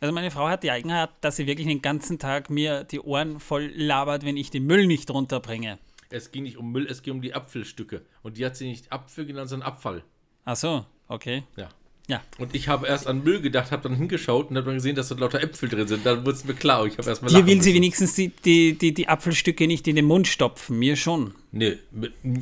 Also 0.00 0.14
meine 0.14 0.30
Frau 0.30 0.48
hat 0.48 0.62
die 0.62 0.70
Eigenheit, 0.70 1.10
dass 1.20 1.36
sie 1.36 1.46
wirklich 1.46 1.66
den 1.66 1.82
ganzen 1.82 2.18
Tag 2.18 2.48
mir 2.50 2.84
die 2.84 3.00
Ohren 3.00 3.38
voll 3.38 3.70
labert, 3.74 4.24
wenn 4.24 4.36
ich 4.36 4.50
den 4.50 4.66
Müll 4.66 4.86
nicht 4.86 5.10
runterbringe. 5.10 5.78
Es 6.08 6.32
ging 6.32 6.42
nicht 6.42 6.56
um 6.56 6.72
Müll, 6.72 6.86
es 6.88 7.02
ging 7.02 7.14
um 7.14 7.22
die 7.22 7.34
Apfelstücke. 7.34 8.02
Und 8.22 8.38
die 8.38 8.46
hat 8.46 8.56
sie 8.56 8.66
nicht 8.66 8.90
Apfel 8.90 9.26
genannt, 9.26 9.50
sondern 9.50 9.68
Abfall. 9.68 10.02
Ach 10.44 10.56
so, 10.56 10.84
okay. 11.08 11.44
Ja. 11.56 11.68
Ja. 12.08 12.22
Und 12.38 12.56
ich 12.56 12.66
habe 12.66 12.88
erst 12.88 13.06
an 13.06 13.22
Müll 13.22 13.40
gedacht, 13.40 13.70
habe 13.70 13.88
dann 13.88 13.96
hingeschaut 13.96 14.50
und 14.50 14.56
habe 14.56 14.66
dann 14.66 14.76
gesehen, 14.76 14.96
dass 14.96 15.10
da 15.10 15.14
lauter 15.14 15.40
Äpfel 15.40 15.68
drin 15.68 15.86
sind. 15.86 16.04
Dann 16.04 16.24
wurde 16.24 16.32
es 16.32 16.44
mir 16.44 16.54
klar. 16.54 16.84
Ich 16.86 16.98
habe 16.98 17.08
erst 17.08 17.22
mal 17.22 17.30
Hier 17.30 17.46
will 17.46 17.62
sie 17.62 17.72
wenigstens 17.72 18.14
die, 18.14 18.30
die, 18.44 18.76
die, 18.76 18.92
die 18.92 19.08
Apfelstücke 19.08 19.68
nicht 19.68 19.86
in 19.86 19.94
den 19.94 20.06
Mund 20.06 20.26
stopfen. 20.26 20.76
Mir 20.76 20.96
schon. 20.96 21.34
Nee, 21.52 21.78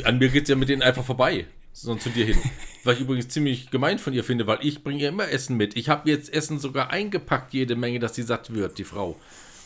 an 0.05 0.19
mir 0.19 0.31
geht 0.31 0.45
es 0.45 0.49
ja 0.49 0.57
mit 0.57 0.71
denen 0.71 0.81
einfach 0.81 1.05
vorbei 1.05 1.45
sondern 1.81 2.01
zu 2.01 2.11
dir 2.11 2.27
hin. 2.27 2.39
Was 2.85 2.97
ich 2.97 3.03
übrigens 3.03 3.29
ziemlich 3.29 3.71
gemein 3.71 3.99
von 3.99 4.13
ihr 4.13 4.25
finde, 4.25 4.47
weil 4.47 4.59
ich 4.63 4.83
bringe 4.83 5.03
ihr 5.03 5.09
immer 5.09 5.29
Essen 5.29 5.57
mit. 5.57 5.77
Ich 5.77 5.89
habe 5.89 6.09
jetzt 6.11 6.33
Essen 6.33 6.59
sogar 6.59 6.91
eingepackt, 6.91 7.53
jede 7.53 7.77
Menge, 7.77 7.99
dass 7.99 8.15
sie 8.15 8.23
satt 8.23 8.53
wird, 8.53 8.79
die 8.79 8.85
Frau. 8.85 9.19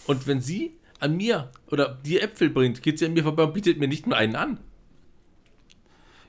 Und 0.06 0.26
wenn 0.26 0.40
sie 0.40 0.76
an 0.98 1.16
mir 1.16 1.50
oder 1.70 1.98
dir 2.04 2.22
Äpfel 2.22 2.50
bringt, 2.50 2.82
geht 2.82 2.98
sie 2.98 3.06
an 3.06 3.12
mir 3.12 3.22
vorbei 3.22 3.44
und 3.44 3.54
bietet 3.54 3.78
mir 3.78 3.88
nicht 3.88 4.06
nur 4.06 4.16
einen 4.16 4.36
an. 4.36 4.60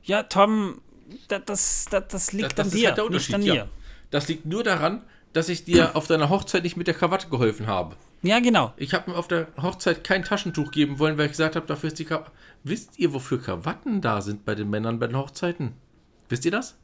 Ja, 0.04 0.24
Tom, 0.24 0.82
das, 1.28 1.86
das, 1.90 2.08
das 2.08 2.34
liegt 2.34 2.58
das, 2.60 2.68
das 2.68 2.74
an 2.74 2.80
dir, 2.80 2.96
halt 2.96 3.10
nicht 3.10 3.34
an 3.34 3.44
mir. 3.44 3.56
Ja. 3.56 3.70
Das 4.12 4.28
liegt 4.28 4.46
nur 4.46 4.64
daran, 4.64 5.04
dass 5.34 5.50
ich 5.50 5.66
dir 5.66 5.96
auf 5.96 6.08
deiner 6.08 6.30
Hochzeit 6.30 6.64
nicht 6.64 6.78
mit 6.78 6.88
der 6.88 6.94
Krawatte 6.94 7.28
geholfen 7.28 7.68
habe. 7.68 7.96
Ja, 8.22 8.40
genau. 8.40 8.74
Ich 8.78 8.94
habe 8.94 9.12
mir 9.12 9.18
auf 9.18 9.28
der 9.28 9.48
Hochzeit 9.62 10.04
kein 10.04 10.24
Taschentuch 10.24 10.72
geben 10.72 11.00
wollen, 11.00 11.18
weil 11.18 11.26
ich 11.26 11.32
gesagt 11.32 11.56
habe, 11.56 11.66
dafür 11.66 11.88
ist 11.88 12.00
die 12.00 12.06
Krawatte. 12.06 12.32
Wisst 12.64 12.98
ihr, 12.98 13.14
wofür 13.14 13.42
Krawatten 13.42 14.00
da 14.00 14.22
sind 14.22 14.46
bei 14.46 14.56
den 14.56 14.70
Männern 14.70 15.00
bei 15.00 15.08
den 15.08 15.18
Hochzeiten? 15.18 15.74
Wisst 16.30 16.46
ihr 16.46 16.52
das? 16.52 16.76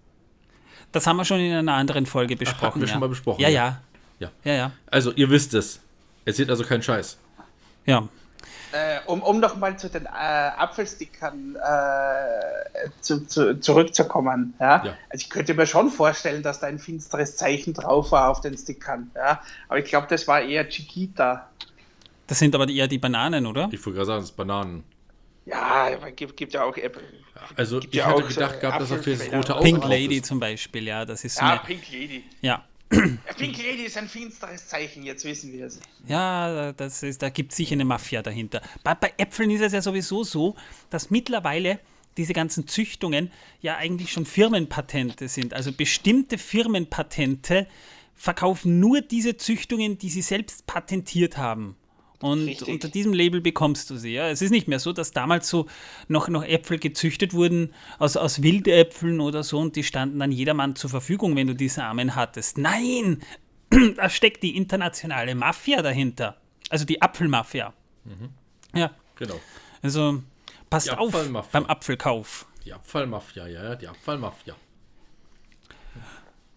Das 0.91 1.07
haben 1.07 1.17
wir 1.17 1.25
schon 1.25 1.39
in 1.39 1.53
einer 1.53 1.75
anderen 1.75 2.05
Folge 2.05 2.35
besprochen. 2.35 2.59
Ach, 2.61 2.67
hatten 2.67 2.79
wir 2.81 2.87
ja. 2.87 2.91
schon 2.91 2.99
mal 2.99 3.09
besprochen. 3.09 3.41
Ja, 3.41 3.49
ja, 3.49 3.81
ja. 4.19 4.31
Ja, 4.43 4.53
ja. 4.53 4.71
Also, 4.87 5.11
ihr 5.13 5.29
wisst 5.29 5.53
es. 5.53 5.79
Erzählt 6.25 6.49
also 6.49 6.63
keinen 6.63 6.81
Scheiß. 6.81 7.17
Ja. 7.85 8.07
Äh, 8.71 8.99
um, 9.07 9.23
um 9.23 9.39
nochmal 9.39 9.77
zu 9.79 9.89
den 9.89 10.05
äh, 10.05 10.09
Apfelstickern 10.09 11.55
äh, 11.55 12.89
zu, 13.01 13.25
zu, 13.25 13.59
zurückzukommen. 13.59 14.53
Ja? 14.59 14.85
ja? 14.85 14.97
Also 15.09 15.23
ich 15.23 15.29
könnte 15.29 15.55
mir 15.55 15.65
schon 15.65 15.89
vorstellen, 15.89 16.43
dass 16.43 16.59
da 16.59 16.67
ein 16.67 16.77
finsteres 16.77 17.35
Zeichen 17.35 17.73
drauf 17.73 18.11
war 18.11 18.29
auf 18.29 18.41
den 18.41 18.57
Stickern. 18.57 19.09
Ja? 19.15 19.41
Aber 19.67 19.79
ich 19.79 19.85
glaube, 19.85 20.07
das 20.09 20.27
war 20.27 20.41
eher 20.41 20.69
Chiquita. 20.69 21.49
Das 22.27 22.37
sind 22.37 22.53
aber 22.53 22.69
eher 22.69 22.87
die 22.87 22.99
Bananen, 22.99 23.47
oder? 23.47 23.69
Ich 23.71 23.83
wollte 23.83 23.97
gerade 23.97 24.05
sagen, 24.05 24.19
das 24.19 24.27
sind 24.27 24.37
Bananen. 24.37 24.83
Ja, 25.45 25.89
es 25.89 26.15
gibt, 26.15 26.37
gibt 26.37 26.53
ja 26.53 26.63
auch 26.63 26.77
Apple. 26.77 27.01
Also 27.55 27.79
ich 27.79 27.93
ja 27.93 28.05
hatte 28.05 28.23
gedacht 28.23 28.59
gehabt, 28.59 28.81
dass 28.81 28.89
für 28.89 29.15
das 29.15 29.31
rote 29.31 29.55
Auge 29.55 29.63
Pink 29.63 29.83
Lady 29.85 30.17
ist. 30.17 30.25
zum 30.25 30.39
Beispiel, 30.39 30.85
ja, 30.85 31.05
das 31.05 31.23
ist 31.23 31.39
Ja, 31.39 31.53
eine, 31.53 31.59
Pink 31.61 31.91
Lady. 31.91 32.23
Ja. 32.41 32.63
Pink 32.89 33.57
Lady 33.57 33.83
ist 33.85 33.97
ein 33.97 34.07
finsteres 34.07 34.67
Zeichen, 34.67 35.03
jetzt 35.03 35.23
wissen 35.23 35.53
wir 35.53 35.67
es. 35.67 35.79
Ja, 36.07 36.73
das 36.73 37.03
ist, 37.03 37.21
da 37.21 37.29
gibt 37.29 37.51
es 37.51 37.57
sicher 37.57 37.73
eine 37.73 37.85
Mafia 37.85 38.23
dahinter. 38.23 38.61
Bei, 38.83 38.95
bei 38.95 39.13
Äpfeln 39.17 39.51
ist 39.51 39.61
es 39.61 39.73
ja 39.73 39.81
sowieso 39.81 40.23
so, 40.23 40.55
dass 40.89 41.11
mittlerweile 41.11 41.79
diese 42.17 42.33
ganzen 42.33 42.67
Züchtungen 42.67 43.31
ja 43.61 43.77
eigentlich 43.77 44.11
schon 44.11 44.25
Firmenpatente 44.25 45.27
sind. 45.27 45.53
Also 45.53 45.71
bestimmte 45.71 46.37
Firmenpatente 46.37 47.67
verkaufen 48.15 48.79
nur 48.79 49.01
diese 49.01 49.37
Züchtungen, 49.37 49.97
die 49.97 50.09
sie 50.09 50.23
selbst 50.23 50.65
patentiert 50.65 51.37
haben. 51.37 51.77
Und 52.21 52.45
Richtig. 52.45 52.67
unter 52.67 52.89
diesem 52.89 53.13
Label 53.13 53.39
bekommst 53.39 53.89
du 53.89 53.95
sie. 53.95 54.13
Ja? 54.13 54.29
Es 54.29 54.41
ist 54.41 54.51
nicht 54.51 54.67
mehr 54.67 54.79
so, 54.79 54.91
dass 54.91 55.11
damals 55.11 55.47
so 55.47 55.67
noch, 56.07 56.27
noch 56.27 56.43
Äpfel 56.43 56.77
gezüchtet 56.77 57.33
wurden 57.33 57.73
aus, 57.97 58.17
aus 58.17 58.43
Wildäpfeln 58.43 59.21
oder 59.21 59.43
so 59.43 59.59
und 59.59 59.75
die 59.75 59.83
standen 59.83 60.19
dann 60.19 60.31
jedermann 60.31 60.75
zur 60.75 60.89
Verfügung, 60.89 61.35
wenn 61.35 61.47
du 61.47 61.55
die 61.55 61.69
Samen 61.69 62.15
hattest. 62.15 62.57
Nein! 62.57 63.21
da 63.95 64.09
steckt 64.09 64.43
die 64.43 64.57
internationale 64.57 65.33
Mafia 65.35 65.81
dahinter. 65.81 66.37
Also 66.69 66.85
die 66.85 67.01
Apfelmafia. 67.01 67.73
Mhm. 68.03 68.29
Ja. 68.75 68.91
Genau. 69.15 69.39
Also 69.81 70.21
passt 70.69 70.91
auf 70.91 71.13
beim 71.51 71.65
Apfelkauf. 71.65 72.47
Die 72.65 72.73
Abfallmafia, 72.73 73.47
ja, 73.47 73.75
die 73.75 73.87
Abfallmafia. 73.87 74.55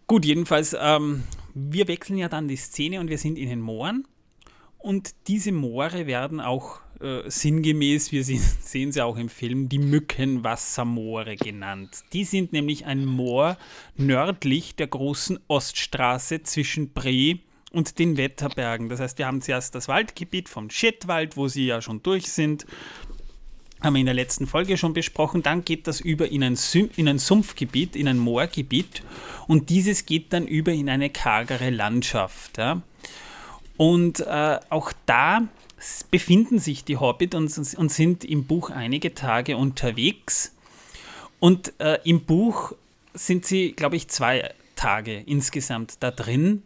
Gut, 0.07 0.25
jedenfalls, 0.25 0.77
ähm, 0.79 1.23
wir 1.55 1.89
wechseln 1.89 2.19
ja 2.19 2.29
dann 2.29 2.49
die 2.49 2.57
Szene 2.57 3.01
und 3.01 3.09
wir 3.09 3.19
sind 3.19 3.39
in 3.39 3.49
den 3.49 3.61
Mooren. 3.61 4.07
Und 4.83 5.15
diese 5.29 5.53
Moore 5.53 6.09
werden 6.09 6.41
auch 6.41 6.81
äh, 7.01 7.23
sinngemäß, 7.29 8.11
wir 8.11 8.25
sehen 8.25 8.93
sie 8.93 9.01
auch 9.01 9.17
im 9.17 9.29
Film, 9.29 9.69
die 9.69 9.79
Mückenwassermoore 9.79 11.37
genannt. 11.37 12.03
Die 12.13 12.25
sind 12.25 12.53
nämlich 12.53 12.85
ein 12.85 13.07
Moor 13.07 13.57
nördlich 13.97 14.75
der 14.75 14.89
großen 14.89 15.39
Oststraße 15.47 16.43
zwischen 16.43 16.93
Bre 16.93 17.39
und 17.71 18.01
den 18.01 18.17
Wetterbergen. 18.17 18.89
Das 18.89 18.99
heißt, 18.99 19.19
wir 19.19 19.27
haben 19.27 19.41
zuerst 19.41 19.75
das 19.77 19.87
Waldgebiet 19.87 20.49
vom 20.49 20.69
Schettwald, 20.69 21.37
wo 21.37 21.47
sie 21.47 21.67
ja 21.67 21.81
schon 21.81 22.03
durch 22.03 22.31
sind. 22.31 22.67
Haben 23.81 23.95
wir 23.95 24.01
in 24.01 24.07
der 24.07 24.15
letzten 24.15 24.49
Folge 24.49 24.77
schon 24.77 24.95
besprochen. 24.95 25.43
Dann 25.43 25.65
geht 25.65 25.87
das 25.87 26.01
über 26.01 26.29
in 26.29 26.43
ein, 26.43 26.59
in 26.97 27.09
ein 27.09 27.19
Sumpfgebiet, 27.19 27.95
in 27.97 28.09
ein 28.09 28.19
Moorgebiet. 28.19 29.03
Und 29.47 29.71
dieses 29.71 30.07
geht 30.07 30.33
dann 30.33 30.47
über 30.47 30.73
in 30.73 30.89
eine 30.89 31.11
kargere 31.11 31.71
Landschaft. 31.71 32.59
Ja. 32.59 32.83
Und 33.77 34.21
äh, 34.21 34.59
auch 34.69 34.93
da 35.07 35.43
befinden 36.11 36.59
sich 36.59 36.85
die 36.85 36.97
Hobbit 36.97 37.35
und, 37.35 37.57
und, 37.77 37.91
sind 37.91 38.25
im 38.25 38.45
Buch 38.45 38.71
einige 38.71 39.15
Tage 39.15 39.57
unterwegs. 39.57 40.55
Und 41.41 41.73
äh, 41.81 41.99
im 42.05 42.25
Buch 42.25 42.73
sind 43.15 43.45
sie, 43.45 43.73
glaube 43.73 43.97
ich, 43.97 44.09
zwei 44.09 44.55
Tage 44.77 45.19
insgesamt 45.21 45.97
da 46.01 46.11
drin 46.11 46.63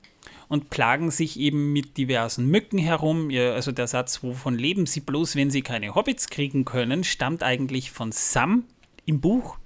und 0.48 0.70
plagen 0.70 1.10
sich 1.10 1.38
eben 1.38 1.72
mit 1.72 1.96
diversen 1.96 2.46
Mücken 2.46 2.78
herum. 2.78 3.30
Also 3.30 3.72
der 3.72 3.86
Satz, 3.86 4.22
wovon 4.22 4.56
leben 4.56 4.86
sie 4.86 5.00
bloß, 5.00 5.36
wenn 5.36 5.50
sie 5.50 5.62
keine 5.62 5.94
Hobbits 5.94 6.28
kriegen 6.28 6.64
können, 6.64 7.04
stammt 7.04 7.42
eigentlich 7.42 7.90
von 7.90 8.12
Sam 8.12 8.64
im 9.06 9.20
Buch. 9.20 9.58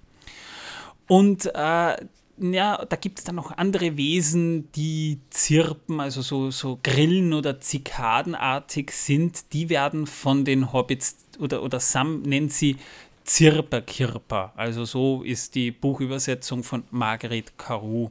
Und 1.07 1.47
äh, 1.55 1.97
ja, 2.41 2.85
da 2.85 2.97
gibt 2.97 3.19
es 3.19 3.25
dann 3.25 3.35
noch 3.35 3.57
andere 3.57 3.97
Wesen, 3.97 4.71
die 4.73 5.19
zirpen, 5.31 6.01
also 6.01 6.23
so, 6.23 6.51
so 6.51 6.79
Grillen 6.83 7.35
oder 7.35 7.61
Zikadenartig 7.61 8.93
sind. 8.93 9.53
Die 9.53 9.69
werden 9.69 10.07
von 10.07 10.45
den 10.45 10.73
Hobbits 10.73 11.17
oder, 11.39 11.63
oder 11.63 11.81
Sam 11.81 12.23
nennt 12.23 12.53
sie 12.53 12.77
Zirperkirper. 13.25 14.53
Also 14.57 14.85
so 14.85 15.23
ist 15.23 15.55
die 15.55 15.71
Buchübersetzung 15.71 16.65
von 16.65 16.85
Margaret 16.91 17.59
Carew. 17.59 18.09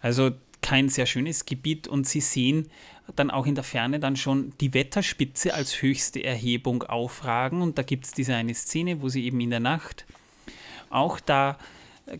Also 0.00 0.30
kein 0.62 0.88
sehr 0.88 1.06
schönes 1.06 1.44
Gebiet 1.44 1.86
und 1.86 2.06
Sie 2.06 2.20
sehen 2.20 2.68
dann 3.14 3.30
auch 3.30 3.46
in 3.46 3.54
der 3.54 3.64
Ferne 3.64 4.00
dann 4.00 4.16
schon 4.16 4.52
die 4.60 4.74
Wetterspitze 4.74 5.54
als 5.54 5.80
höchste 5.80 6.24
Erhebung 6.24 6.82
aufragen 6.82 7.62
und 7.62 7.78
da 7.78 7.82
gibt 7.82 8.06
es 8.06 8.12
diese 8.12 8.34
eine 8.34 8.54
Szene, 8.54 9.00
wo 9.00 9.08
sie 9.08 9.24
eben 9.24 9.40
in 9.40 9.50
der 9.50 9.60
Nacht 9.60 10.06
auch 10.90 11.20
da 11.20 11.56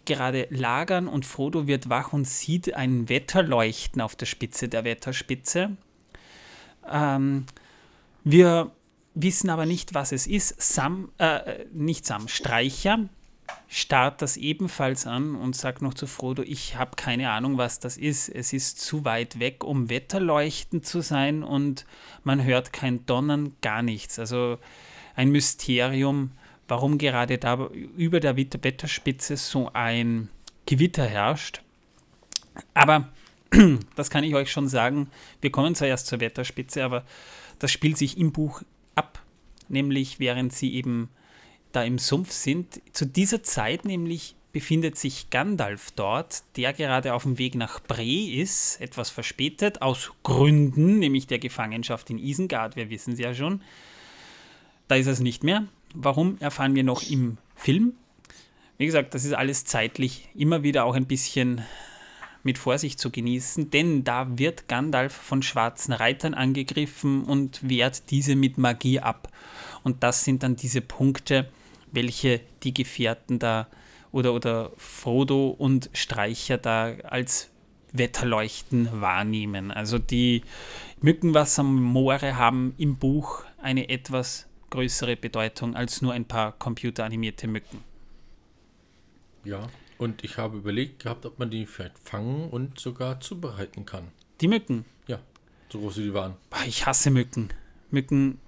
gerade 0.04 0.48
lagern 0.50 1.08
und 1.08 1.24
Frodo 1.24 1.66
wird 1.66 1.88
wach 1.88 2.12
und 2.12 2.26
sieht 2.26 2.74
ein 2.74 3.08
Wetterleuchten 3.08 4.00
auf 4.00 4.16
der 4.16 4.26
Spitze 4.26 4.68
der 4.68 4.84
Wetterspitze. 4.84 5.76
Ähm, 6.90 7.46
wir 8.24 8.72
wissen 9.14 9.50
aber 9.50 9.66
nicht, 9.66 9.94
was 9.94 10.12
es 10.12 10.26
ist. 10.26 10.60
Sam, 10.60 11.10
äh, 11.18 11.64
nicht 11.72 12.04
Sam, 12.04 12.28
Streicher 12.28 13.08
starrt 13.68 14.22
das 14.22 14.36
ebenfalls 14.36 15.06
an 15.06 15.34
und 15.36 15.54
sagt 15.54 15.82
noch 15.82 15.94
zu 15.94 16.06
Frodo, 16.06 16.42
ich 16.42 16.76
habe 16.76 16.96
keine 16.96 17.30
Ahnung, 17.30 17.58
was 17.58 17.78
das 17.78 17.96
ist. 17.96 18.28
Es 18.28 18.52
ist 18.52 18.80
zu 18.80 19.04
weit 19.04 19.38
weg, 19.38 19.64
um 19.64 19.88
Wetterleuchten 19.88 20.82
zu 20.82 21.00
sein 21.00 21.42
und 21.42 21.86
man 22.24 22.42
hört 22.42 22.72
kein 22.72 23.06
Donnern, 23.06 23.54
gar 23.62 23.82
nichts. 23.82 24.18
Also 24.18 24.58
ein 25.14 25.30
Mysterium, 25.30 26.32
warum 26.68 26.98
gerade 26.98 27.38
da 27.38 27.68
über 27.96 28.20
der 28.20 28.36
Wetterspitze 28.36 29.36
so 29.36 29.70
ein 29.72 30.28
Gewitter 30.66 31.06
herrscht. 31.06 31.62
Aber 32.74 33.08
das 33.96 34.10
kann 34.10 34.24
ich 34.24 34.34
euch 34.34 34.50
schon 34.50 34.68
sagen. 34.68 35.08
Wir 35.40 35.50
kommen 35.50 35.74
zwar 35.74 35.88
erst 35.88 36.06
zur 36.06 36.20
Wetterspitze, 36.20 36.84
aber 36.84 37.04
das 37.58 37.70
spielt 37.70 37.96
sich 37.96 38.18
im 38.18 38.32
Buch 38.32 38.62
ab, 38.94 39.22
nämlich 39.68 40.18
während 40.18 40.52
sie 40.52 40.74
eben 40.74 41.08
da 41.72 41.82
im 41.84 41.98
Sumpf 41.98 42.32
sind. 42.32 42.80
Zu 42.92 43.06
dieser 43.06 43.42
Zeit 43.42 43.84
nämlich 43.84 44.34
befindet 44.52 44.96
sich 44.96 45.28
Gandalf 45.28 45.90
dort, 45.90 46.42
der 46.56 46.72
gerade 46.72 47.12
auf 47.12 47.24
dem 47.24 47.38
Weg 47.38 47.54
nach 47.54 47.78
Bre 47.80 48.02
ist, 48.02 48.80
etwas 48.80 49.10
verspätet, 49.10 49.82
aus 49.82 50.12
Gründen, 50.22 50.98
nämlich 50.98 51.26
der 51.26 51.38
Gefangenschaft 51.38 52.08
in 52.08 52.18
Isengard, 52.18 52.74
wir 52.74 52.88
wissen 52.88 53.12
es 53.12 53.18
ja 53.18 53.34
schon. 53.34 53.60
Da 54.88 54.94
ist 54.94 55.08
es 55.08 55.20
nicht 55.20 55.44
mehr. 55.44 55.66
Warum 55.98 56.36
erfahren 56.40 56.74
wir 56.74 56.84
noch 56.84 57.02
im 57.02 57.38
Film? 57.54 57.94
Wie 58.76 58.84
gesagt, 58.84 59.14
das 59.14 59.24
ist 59.24 59.32
alles 59.32 59.64
zeitlich 59.64 60.28
immer 60.34 60.62
wieder 60.62 60.84
auch 60.84 60.94
ein 60.94 61.06
bisschen 61.06 61.62
mit 62.42 62.58
Vorsicht 62.58 63.00
zu 63.00 63.10
genießen, 63.10 63.70
denn 63.70 64.04
da 64.04 64.38
wird 64.38 64.68
Gandalf 64.68 65.14
von 65.14 65.42
schwarzen 65.42 65.94
Reitern 65.94 66.34
angegriffen 66.34 67.24
und 67.24 67.66
wehrt 67.66 68.10
diese 68.10 68.36
mit 68.36 68.58
Magie 68.58 69.00
ab. 69.00 69.32
Und 69.84 70.02
das 70.02 70.22
sind 70.22 70.42
dann 70.42 70.54
diese 70.54 70.82
Punkte, 70.82 71.48
welche 71.92 72.42
die 72.62 72.74
Gefährten 72.74 73.38
da 73.38 73.66
oder, 74.12 74.34
oder 74.34 74.72
Frodo 74.76 75.48
und 75.48 75.88
Streicher 75.94 76.58
da 76.58 76.92
als 77.04 77.50
Wetterleuchten 77.92 79.00
wahrnehmen. 79.00 79.70
Also 79.70 79.98
die 79.98 80.42
Mückenwassermoore 81.00 82.36
haben 82.36 82.74
im 82.76 82.96
Buch 82.96 83.44
eine 83.62 83.88
etwas 83.88 84.45
größere 84.70 85.16
Bedeutung 85.16 85.74
als 85.76 86.02
nur 86.02 86.12
ein 86.12 86.24
paar 86.24 86.52
computeranimierte 86.52 87.46
Mücken. 87.46 87.82
Ja, 89.44 89.68
und 89.98 90.24
ich 90.24 90.38
habe 90.38 90.58
überlegt 90.58 91.02
gehabt, 91.02 91.24
ob 91.24 91.38
man 91.38 91.50
die 91.50 91.66
vielleicht 91.66 91.98
fangen 91.98 92.50
und 92.50 92.78
sogar 92.78 93.20
zubereiten 93.20 93.86
kann. 93.86 94.08
Die 94.40 94.48
Mücken? 94.48 94.84
Ja, 95.06 95.20
so 95.70 95.78
groß 95.78 95.98
wie 95.98 96.02
die 96.04 96.14
waren. 96.14 96.36
Ich 96.66 96.86
hasse 96.86 97.10
Mücken. 97.10 97.48
Mücken 97.90 98.38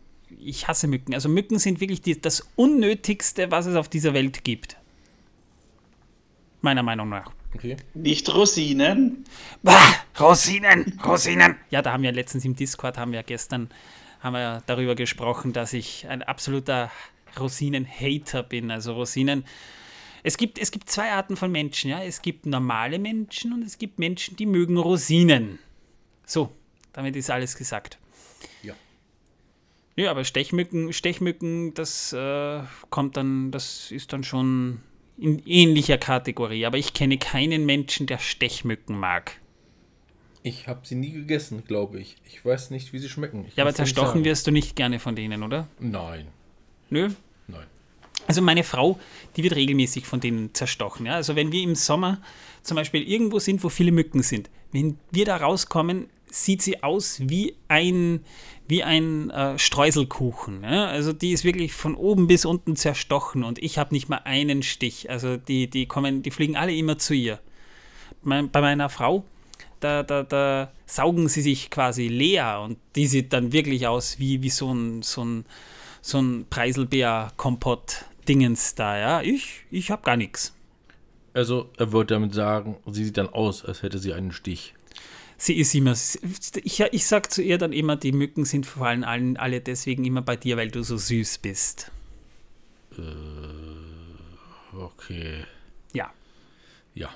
ich 0.41 0.69
hasse 0.69 0.87
Mücken. 0.87 1.15
Also 1.15 1.29
Mücken 1.29 1.59
sind 1.59 1.81
wirklich 1.81 2.03
die, 2.03 2.21
das 2.21 2.47
Unnötigste, 2.57 3.51
was 3.51 3.67
es 3.67 3.77
auf 3.77 3.89
dieser 3.89 4.15
Welt 4.15 4.45
gibt. 4.45 4.77
Meiner 6.61 6.83
Meinung 6.83 7.09
nach. 7.09 7.33
Okay. 7.55 7.77
Nicht 7.95 8.33
Rosinen. 8.35 9.25
Bah, 9.63 9.81
Rosinen, 10.21 11.01
Rosinen. 11.05 11.57
Ja, 11.71 11.83
da 11.83 11.93
haben 11.93 12.03
wir 12.03 12.13
letztens 12.13 12.45
im 12.45 12.55
Discord, 12.55 12.99
haben 12.99 13.13
wir 13.13 13.23
gestern 13.23 13.71
haben 14.21 14.35
wir 14.35 14.63
darüber 14.67 14.95
gesprochen, 14.95 15.53
dass 15.53 15.73
ich 15.73 16.07
ein 16.09 16.23
absoluter 16.23 16.91
Rosinen-Hater 17.39 18.43
bin. 18.43 18.71
Also 18.71 18.95
Rosinen. 18.95 19.45
Es 20.23 20.37
gibt, 20.37 20.59
es 20.59 20.71
gibt 20.71 20.91
zwei 20.91 21.13
Arten 21.13 21.37
von 21.37 21.53
Menschen, 21.53 21.91
ja. 21.91 22.03
Es 22.03 22.23
gibt 22.23 22.47
normale 22.47 22.99
Menschen 22.99 23.53
und 23.53 23.63
es 23.63 23.79
gibt 23.79 23.99
Menschen, 23.99 24.37
die 24.37 24.47
mögen 24.47 24.77
Rosinen. 24.77 25.59
So, 26.27 26.53
damit 26.93 27.17
ist 27.17 27.31
alles 27.31 27.57
gesagt. 27.57 27.99
Ja. 28.63 28.75
Ja, 29.97 30.11
aber 30.11 30.25
Stechmücken, 30.25 30.93
Stechmücken, 30.93 31.75
das 31.75 32.13
äh, 32.13 32.61
kommt 32.91 33.17
dann, 33.17 33.51
das 33.51 33.91
ist 33.91 34.13
dann 34.13 34.25
schon 34.25 34.81
in 35.17 35.43
ähnlicher 35.47 35.99
Kategorie. 35.99 36.67
Aber 36.67 36.79
ich 36.79 36.93
kenne 36.93 37.19
keinen 37.19 37.67
Menschen, 37.67 38.07
der 38.07 38.19
Stechmücken 38.19 38.99
mag. 38.99 39.41
Ich 40.43 40.69
habe 40.69 40.81
sie 40.85 40.95
nie 40.95 41.13
gegessen, 41.13 41.65
glaube 41.67 42.01
ich. 42.01 42.17
Ich 42.27 42.45
weiß 42.45 42.71
nicht, 42.71 42.93
wie 42.93 42.99
sie 42.99 43.09
schmecken. 43.09 43.45
Ich 43.49 43.57
ja, 43.57 43.65
aber 43.65 43.75
zerstochen 43.75 44.25
wirst 44.25 44.47
du 44.47 44.51
nicht 44.51 44.77
gerne 44.77 44.99
von 44.99 45.17
denen, 45.17 45.43
oder? 45.43 45.69
Nein. 45.81 46.29
Nö? 46.91 47.11
Nein. 47.49 47.67
Also 48.27 48.43
meine 48.43 48.63
Frau, 48.63 48.99
die 49.37 49.43
wird 49.43 49.57
regelmäßig 49.57 50.07
von 50.07 50.21
denen 50.21 50.55
zerstochen. 50.55 51.07
Ja? 51.07 51.15
Also 51.15 51.35
wenn 51.35 51.51
wir 51.51 51.63
im 51.63 51.75
Sommer 51.75 52.21
zum 52.63 52.77
Beispiel 52.77 53.03
irgendwo 53.03 53.39
sind, 53.39 53.65
wo 53.65 53.69
viele 53.69 53.93
Mücken 53.93 54.23
sind, 54.23 54.51
wenn 54.73 54.99
wir 55.11 55.25
da 55.25 55.37
rauskommen, 55.37 56.09
sieht 56.31 56.61
sie 56.61 56.83
aus 56.83 57.21
wie 57.21 57.55
ein, 57.69 58.21
wie 58.67 58.85
ein 58.85 59.31
äh, 59.31 59.59
Streuselkuchen. 59.59 60.63
Ja? 60.63 60.87
Also 60.87 61.13
die 61.13 61.33
ist 61.33 61.45
wirklich 61.45 61.73
von 61.73 61.95
oben 61.95 62.27
bis 62.27 62.45
unten 62.45 62.77
zerstochen 62.77 63.45
und 63.45 63.59
ich 63.59 63.79
habe 63.79 63.95
nicht 63.95 64.09
mal 64.09 64.21
einen 64.25 64.63
Stich. 64.63 65.11
Also 65.11 65.37
die, 65.37 65.69
die 65.69 65.87
kommen, 65.87 66.23
die 66.23 66.31
fliegen 66.31 66.57
alle 66.57 66.75
immer 66.75 66.99
zu 66.99 67.15
ihr. 67.15 67.41
Mein, 68.23 68.51
bei 68.51 68.61
meiner 68.61 68.89
Frau, 68.89 69.25
da, 69.81 70.03
da, 70.03 70.23
da 70.23 70.73
saugen 70.87 71.29
sie 71.29 71.43
sich 71.43 71.71
quasi 71.71 72.09
leer 72.09 72.61
und 72.61 72.79
die 72.97 73.07
sieht 73.07 73.33
dann 73.33 73.53
wirklich 73.53 73.87
aus 73.87 74.19
wie, 74.19 74.43
wie 74.43 74.51
so 74.51 74.73
ein, 74.73 75.03
so 75.03 75.25
ein, 75.25 75.45
so 76.01 76.21
ein 76.21 76.47
Preiselbeer-Kompott-Dingens 76.51 78.75
da. 78.75 78.99
Ja? 78.99 79.23
Ich, 79.23 79.65
ich 79.71 79.91
habe 79.91 80.03
gar 80.03 80.17
nichts. 80.17 80.55
Also 81.35 81.69
er 81.77 81.93
wollte 81.93 82.15
damit 82.15 82.35
sagen, 82.35 82.77
sie 82.91 83.05
sieht 83.05 83.19
dann 83.19 83.29
aus, 83.29 83.65
als 83.65 83.83
hätte 83.83 83.99
sie 83.99 84.13
einen 84.13 84.33
Stich 84.33 84.75
sie 85.39 85.57
ist 85.57 85.75
immer, 85.75 85.93
ich, 85.93 86.81
ich 86.81 87.07
sag 87.07 87.33
zu 87.33 87.43
ihr 87.43 87.57
dann 87.57 87.73
immer, 87.73 87.97
die 87.97 88.13
Mücken 88.13 88.45
sind 88.45 88.67
vor 88.67 88.89
allem 88.89 89.05
allen, 89.05 89.37
alle 89.39 89.61
deswegen 89.61 90.05
immer 90.05 90.21
bei 90.21 90.37
dir, 90.37 90.57
weil 90.57 90.71
du 90.71 90.83
so 90.83 90.99
süß 90.99 91.39
bist. 91.39 91.91
Äh, 92.99 94.77
okay. 94.77 95.45
Ja. 95.93 96.13
Ja. 96.95 97.11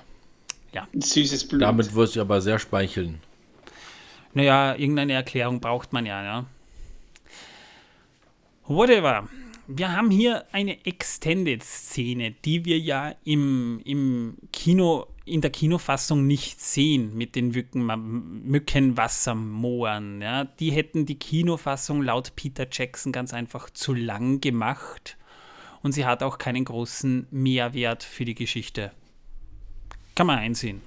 Ja. 0.73 0.87
Süßes 0.93 1.47
Blut. 1.47 1.61
Damit 1.61 1.93
wirst 1.93 2.15
du 2.15 2.21
aber 2.21 2.41
sehr 2.41 2.59
speicheln. 2.59 3.19
Naja, 4.33 4.75
irgendeine 4.75 5.13
Erklärung 5.13 5.59
braucht 5.59 5.93
man 5.93 6.05
ja, 6.05 6.23
ja. 6.23 6.45
Whatever 8.65 9.27
wir 9.67 9.91
haben 9.91 10.11
hier 10.11 10.45
eine 10.51 10.85
Extended-Szene, 10.85 12.31
die 12.43 12.65
wir 12.65 12.79
ja 12.79 13.15
im, 13.23 13.79
im 13.85 14.37
Kino, 14.51 15.07
in 15.25 15.41
der 15.41 15.51
Kinofassung 15.51 16.27
nicht 16.27 16.59
sehen 16.59 17.15
mit 17.15 17.35
den 17.35 17.49
Mücken, 17.49 17.85
Mückenwassermooren. 18.45 20.21
Ja. 20.21 20.45
Die 20.45 20.71
hätten 20.71 21.05
die 21.05 21.17
Kinofassung 21.17 22.01
laut 22.01 22.35
Peter 22.35 22.67
Jackson 22.69 23.11
ganz 23.11 23.33
einfach 23.33 23.69
zu 23.69 23.93
lang 23.93 24.41
gemacht 24.41 25.17
und 25.81 25.93
sie 25.93 26.05
hat 26.05 26.23
auch 26.23 26.37
keinen 26.37 26.65
großen 26.65 27.27
Mehrwert 27.31 28.03
für 28.03 28.25
die 28.25 28.35
Geschichte. 28.35 28.91
Kann 30.15 30.27
man 30.27 30.39
einsehen. 30.39 30.81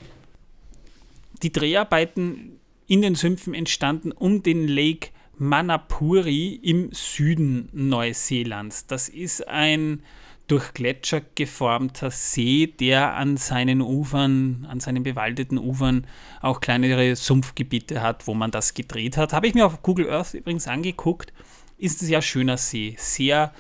Die 1.43 1.53
Dreharbeiten 1.53 2.59
in 2.87 3.03
den 3.03 3.15
Sümpfen 3.15 3.55
entstanden 3.55 4.13
um 4.13 4.43
den 4.43 4.69
Lake 4.69 5.11
Manapuri 5.39 6.55
im 6.63 6.91
Süden 6.93 7.69
Neuseelands. 7.73 8.87
Das 8.87 9.09
ist 9.09 9.47
ein 9.47 10.03
durch 10.47 10.73
Gletscher 10.75 11.23
geformter 11.35 12.11
See, 12.11 12.69
der 12.69 13.15
an 13.15 13.37
seinen 13.37 13.81
Ufern, 13.81 14.67
an 14.71 14.81
seinen 14.81 15.03
bewaldeten 15.03 15.59
Ufern 15.59 16.07
auch 16.41 16.61
kleinere 16.61 17.17
Sumpfgebiete 17.17 18.01
hat, 18.01 18.27
wo 18.27 18.35
man 18.35 18.53
das 18.53 18.75
gedreht 18.75 19.17
hat. 19.17 19.33
Habe 19.33 19.49
ich 19.49 19.55
mir 19.55 19.67
auf 19.67 19.83
Google 19.83 20.09
Earth 20.09 20.35
übrigens 20.35 20.69
angeguckt. 20.69 21.33
Ist 21.79 22.01
ein 22.01 22.07
sehr 22.07 22.23
schöner 22.23 22.57
See, 22.57 22.95
sehr 22.97 23.53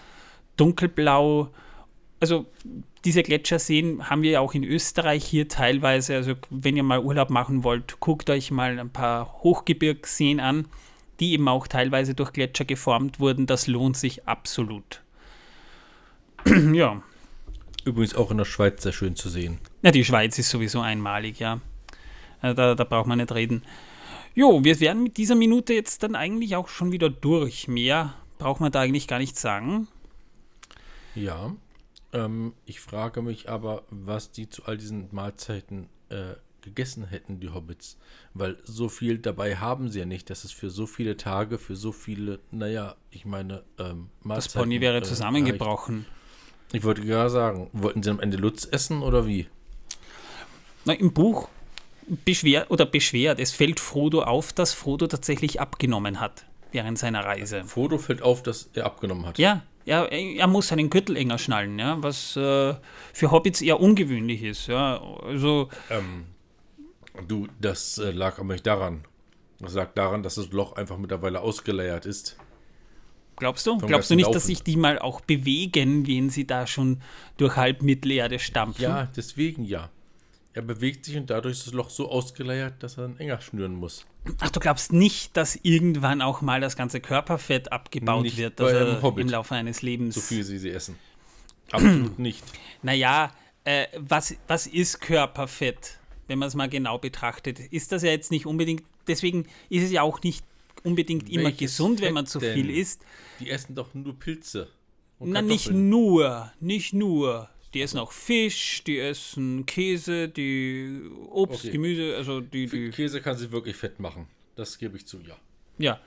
dunkelblau. 0.56 1.50
Also 2.26 2.46
diese 3.04 3.22
Gletscherseen 3.22 4.10
haben 4.10 4.22
wir 4.22 4.32
ja 4.32 4.40
auch 4.40 4.54
in 4.54 4.64
Österreich 4.64 5.24
hier 5.24 5.48
teilweise. 5.48 6.16
Also 6.16 6.34
wenn 6.50 6.76
ihr 6.76 6.82
mal 6.82 7.00
Urlaub 7.00 7.30
machen 7.30 7.64
wollt, 7.64 8.00
guckt 8.00 8.28
euch 8.30 8.50
mal 8.50 8.78
ein 8.78 8.90
paar 8.90 9.42
Hochgebirgsseen 9.42 10.40
an 10.40 10.66
die 11.20 11.32
eben 11.32 11.48
auch 11.48 11.66
teilweise 11.66 12.14
durch 12.14 12.32
Gletscher 12.32 12.64
geformt 12.64 13.20
wurden, 13.20 13.46
das 13.46 13.66
lohnt 13.66 13.96
sich 13.96 14.26
absolut. 14.26 15.02
ja. 16.72 17.02
Übrigens 17.84 18.14
auch 18.14 18.30
in 18.30 18.38
der 18.38 18.44
Schweiz 18.44 18.82
sehr 18.82 18.92
schön 18.92 19.16
zu 19.16 19.28
sehen. 19.28 19.58
Ja, 19.82 19.92
die 19.92 20.04
Schweiz 20.04 20.38
ist 20.38 20.50
sowieso 20.50 20.80
einmalig, 20.80 21.38
ja. 21.38 21.60
Äh, 22.42 22.54
da, 22.54 22.74
da 22.74 22.84
braucht 22.84 23.06
man 23.06 23.18
nicht 23.18 23.32
reden. 23.32 23.62
Jo, 24.34 24.62
wir 24.64 24.78
wären 24.80 25.02
mit 25.02 25.16
dieser 25.16 25.34
Minute 25.34 25.72
jetzt 25.72 26.02
dann 26.02 26.14
eigentlich 26.14 26.56
auch 26.56 26.68
schon 26.68 26.92
wieder 26.92 27.08
durch. 27.08 27.68
Mehr 27.68 28.14
braucht 28.38 28.60
man 28.60 28.72
da 28.72 28.80
eigentlich 28.80 29.08
gar 29.08 29.18
nicht 29.18 29.38
sagen. 29.38 29.88
Ja. 31.14 31.54
Ähm, 32.16 32.54
ich 32.64 32.80
frage 32.80 33.22
mich 33.22 33.48
aber, 33.48 33.84
was 33.90 34.30
die 34.30 34.48
zu 34.48 34.64
all 34.64 34.76
diesen 34.78 35.08
Mahlzeiten 35.12 35.88
äh, 36.08 36.34
gegessen 36.62 37.06
hätten, 37.06 37.40
die 37.40 37.50
Hobbits. 37.50 37.98
Weil 38.34 38.56
so 38.64 38.88
viel 38.88 39.18
dabei 39.18 39.56
haben 39.56 39.90
sie 39.90 40.00
ja 40.00 40.06
nicht. 40.06 40.30
Das 40.30 40.44
ist 40.44 40.52
für 40.52 40.70
so 40.70 40.86
viele 40.86 41.16
Tage, 41.16 41.58
für 41.58 41.76
so 41.76 41.92
viele, 41.92 42.40
naja, 42.50 42.96
ich 43.10 43.24
meine, 43.24 43.62
ähm, 43.78 44.08
Mahlzeiten. 44.22 44.52
Das 44.52 44.52
Pony 44.52 44.80
wäre 44.80 44.98
äh, 44.98 45.02
zusammengebrochen. 45.02 46.06
Äh, 46.72 46.76
ich 46.78 46.84
wollte 46.84 47.02
gerade 47.02 47.30
sagen, 47.30 47.70
wollten 47.72 48.02
sie 48.02 48.10
am 48.10 48.18
Ende 48.18 48.38
Lutz 48.38 48.66
essen 48.70 49.02
oder 49.02 49.26
wie? 49.26 49.46
Na, 50.84 50.94
im 50.94 51.12
Buch 51.12 51.48
beschwert 52.24 52.70
oder 52.70 52.86
beschwert, 52.86 53.40
es 53.40 53.52
fällt 53.52 53.80
Frodo 53.80 54.22
auf, 54.22 54.52
dass 54.52 54.72
Frodo 54.72 55.06
tatsächlich 55.06 55.60
abgenommen 55.60 56.20
hat 56.20 56.46
während 56.72 56.98
seiner 56.98 57.24
Reise. 57.24 57.64
Frodo 57.64 57.98
fällt 57.98 58.22
auf, 58.22 58.42
dass 58.42 58.70
er 58.74 58.86
abgenommen 58.86 59.26
hat. 59.26 59.38
Ja, 59.38 59.62
er, 59.86 60.12
er 60.12 60.46
muss 60.46 60.68
seinen 60.68 60.90
Gürtel 60.90 61.16
enger 61.16 61.38
schnallen, 61.38 61.78
ja, 61.78 62.02
was 62.02 62.36
äh, 62.36 62.74
für 63.12 63.30
Hobbits 63.30 63.62
eher 63.62 63.80
ungewöhnlich 63.80 64.42
ist. 64.42 64.66
Ja. 64.66 65.00
Also, 65.22 65.68
ähm, 65.90 66.26
du, 67.28 67.46
das 67.60 67.98
äh, 67.98 68.10
lag 68.10 68.38
aber 68.38 68.52
nicht 68.52 68.66
daran. 68.66 69.04
Das 69.60 69.74
lag 69.74 69.94
daran, 69.94 70.22
dass 70.22 70.34
das 70.34 70.50
Loch 70.52 70.72
einfach 70.72 70.98
mittlerweile 70.98 71.40
ausgeleiert 71.40 72.04
ist. 72.04 72.36
Glaubst 73.36 73.66
du? 73.66 73.78
Glaubst 73.78 74.10
du 74.10 74.16
nicht, 74.16 74.34
dass 74.34 74.46
sich 74.46 74.62
die 74.62 74.76
mal 74.76 74.98
auch 74.98 75.20
bewegen, 75.20 76.06
wenn 76.06 76.30
sie 76.30 76.46
da 76.46 76.66
schon 76.66 77.00
durch 77.36 77.56
halb 77.56 77.82
Mittelerde 77.82 78.38
stampfen? 78.38 78.82
Ja, 78.82 79.08
deswegen 79.14 79.64
ja. 79.64 79.90
Er 80.56 80.62
bewegt 80.62 81.04
sich 81.04 81.18
und 81.18 81.28
dadurch 81.28 81.58
ist 81.58 81.66
das 81.66 81.74
Loch 81.74 81.90
so 81.90 82.10
ausgeleiert, 82.10 82.82
dass 82.82 82.96
er 82.96 83.02
dann 83.02 83.18
enger 83.18 83.42
schnüren 83.42 83.74
muss. 83.74 84.06
Ach, 84.40 84.48
du 84.48 84.58
glaubst 84.58 84.90
nicht, 84.90 85.36
dass 85.36 85.54
irgendwann 85.62 86.22
auch 86.22 86.40
mal 86.40 86.62
das 86.62 86.76
ganze 86.76 86.98
Körperfett 86.98 87.70
abgebaut 87.72 88.22
nicht 88.22 88.38
wird 88.38 88.58
also 88.58 89.14
im 89.18 89.28
Laufe 89.28 89.54
eines 89.54 89.82
Lebens? 89.82 90.14
So 90.14 90.22
viel 90.22 90.42
sie 90.44 90.56
sie 90.56 90.70
essen. 90.70 90.96
Absolut 91.70 92.18
nicht. 92.18 92.42
Naja, 92.82 93.34
äh, 93.64 93.86
was, 93.98 94.34
was 94.48 94.66
ist 94.66 95.02
Körperfett, 95.02 95.98
wenn 96.26 96.38
man 96.38 96.48
es 96.48 96.54
mal 96.54 96.70
genau 96.70 96.96
betrachtet? 96.96 97.60
Ist 97.60 97.92
das 97.92 98.02
ja 98.02 98.08
jetzt 98.08 98.30
nicht 98.30 98.46
unbedingt, 98.46 98.82
deswegen 99.06 99.44
ist 99.68 99.84
es 99.84 99.90
ja 99.90 100.00
auch 100.00 100.22
nicht 100.22 100.42
unbedingt 100.84 101.24
Welches 101.24 101.36
immer 101.38 101.52
gesund, 101.52 101.98
Fett 101.98 102.08
wenn 102.08 102.14
man 102.14 102.26
zu 102.26 102.38
denn? 102.38 102.54
viel 102.54 102.70
isst. 102.70 103.02
Die 103.40 103.50
essen 103.50 103.74
doch 103.74 103.92
nur 103.92 104.18
Pilze. 104.18 104.68
Na, 105.20 105.42
nicht 105.42 105.70
nur, 105.70 106.50
nicht 106.60 106.94
nur. 106.94 107.50
Die 107.76 107.82
essen 107.82 107.98
auch 107.98 108.12
Fisch, 108.12 108.84
die 108.84 108.98
essen 108.98 109.66
Käse, 109.66 110.30
die 110.30 110.98
Obst, 111.28 111.60
okay. 111.60 111.72
Gemüse, 111.72 112.16
also 112.16 112.40
die, 112.40 112.66
die. 112.66 112.88
Käse 112.88 113.20
kann 113.20 113.36
sie 113.36 113.52
wirklich 113.52 113.76
fett 113.76 114.00
machen. 114.00 114.28
Das 114.54 114.78
gebe 114.78 114.96
ich 114.96 115.06
zu, 115.06 115.18
ja. 115.20 115.36
Ja. 115.76 116.00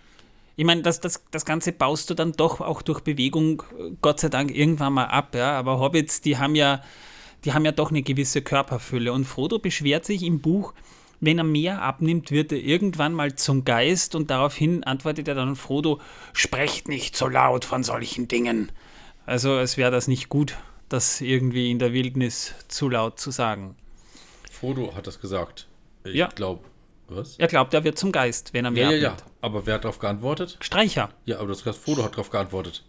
Ich 0.55 0.65
meine, 0.65 0.81
das, 0.81 0.99
das, 0.99 1.23
das 1.29 1.45
Ganze 1.45 1.71
baust 1.71 2.09
du 2.09 2.15
dann 2.15 2.31
doch 2.31 2.59
auch 2.59 2.81
durch 2.81 3.01
Bewegung, 3.01 3.61
Gott 4.01 4.19
sei 4.19 4.29
Dank, 4.29 4.49
irgendwann 4.49 4.93
mal 4.93 5.05
ab, 5.05 5.35
ja. 5.35 5.51
Aber 5.59 5.79
Hobbits, 5.79 6.21
die 6.21 6.39
haben 6.39 6.55
ja, 6.55 6.83
die 7.45 7.53
haben 7.53 7.65
ja 7.65 7.71
doch 7.71 7.91
eine 7.91 8.01
gewisse 8.01 8.41
Körperfülle. 8.41 9.13
Und 9.13 9.25
Frodo 9.25 9.59
beschwert 9.59 10.05
sich 10.05 10.23
im 10.23 10.41
Buch, 10.41 10.73
wenn 11.19 11.37
er 11.37 11.43
mehr 11.43 11.83
abnimmt, 11.83 12.31
wird 12.31 12.51
er 12.51 12.57
irgendwann 12.57 13.13
mal 13.13 13.35
zum 13.35 13.63
Geist 13.63 14.15
und 14.15 14.31
daraufhin 14.31 14.83
antwortet 14.85 15.27
er 15.27 15.35
dann 15.35 15.55
Frodo, 15.55 16.01
sprecht 16.33 16.87
nicht 16.87 17.15
so 17.15 17.27
laut 17.27 17.63
von 17.63 17.83
solchen 17.83 18.27
Dingen. 18.27 18.71
Also 19.27 19.59
es 19.59 19.77
wäre 19.77 19.91
das 19.91 20.07
nicht 20.07 20.29
gut 20.29 20.57
das 20.89 21.21
irgendwie 21.21 21.71
in 21.71 21.79
der 21.79 21.93
Wildnis 21.93 22.53
zu 22.67 22.89
laut 22.89 23.19
zu 23.19 23.31
sagen. 23.31 23.75
Frodo 24.51 24.95
hat 24.95 25.07
das 25.07 25.19
gesagt. 25.19 25.67
Ich 26.03 26.15
ja. 26.15 26.27
glaube, 26.27 26.63
was? 27.07 27.37
Er 27.37 27.47
glaubt, 27.47 27.73
er 27.73 27.83
wird 27.83 27.97
zum 27.97 28.11
Geist, 28.11 28.53
wenn 28.53 28.65
er 28.65 28.71
mehr 28.71 28.85
Ja, 28.85 28.91
ja, 28.91 28.97
ja. 28.97 29.17
Aber 29.41 29.65
wer 29.65 29.75
hat 29.75 29.83
darauf 29.83 29.99
geantwortet? 29.99 30.57
Streicher. 30.59 31.09
Ja, 31.25 31.39
aber 31.39 31.47
das 31.47 31.61
Frodo 31.61 32.03
hat 32.03 32.13
darauf 32.13 32.29
geantwortet. 32.29 32.83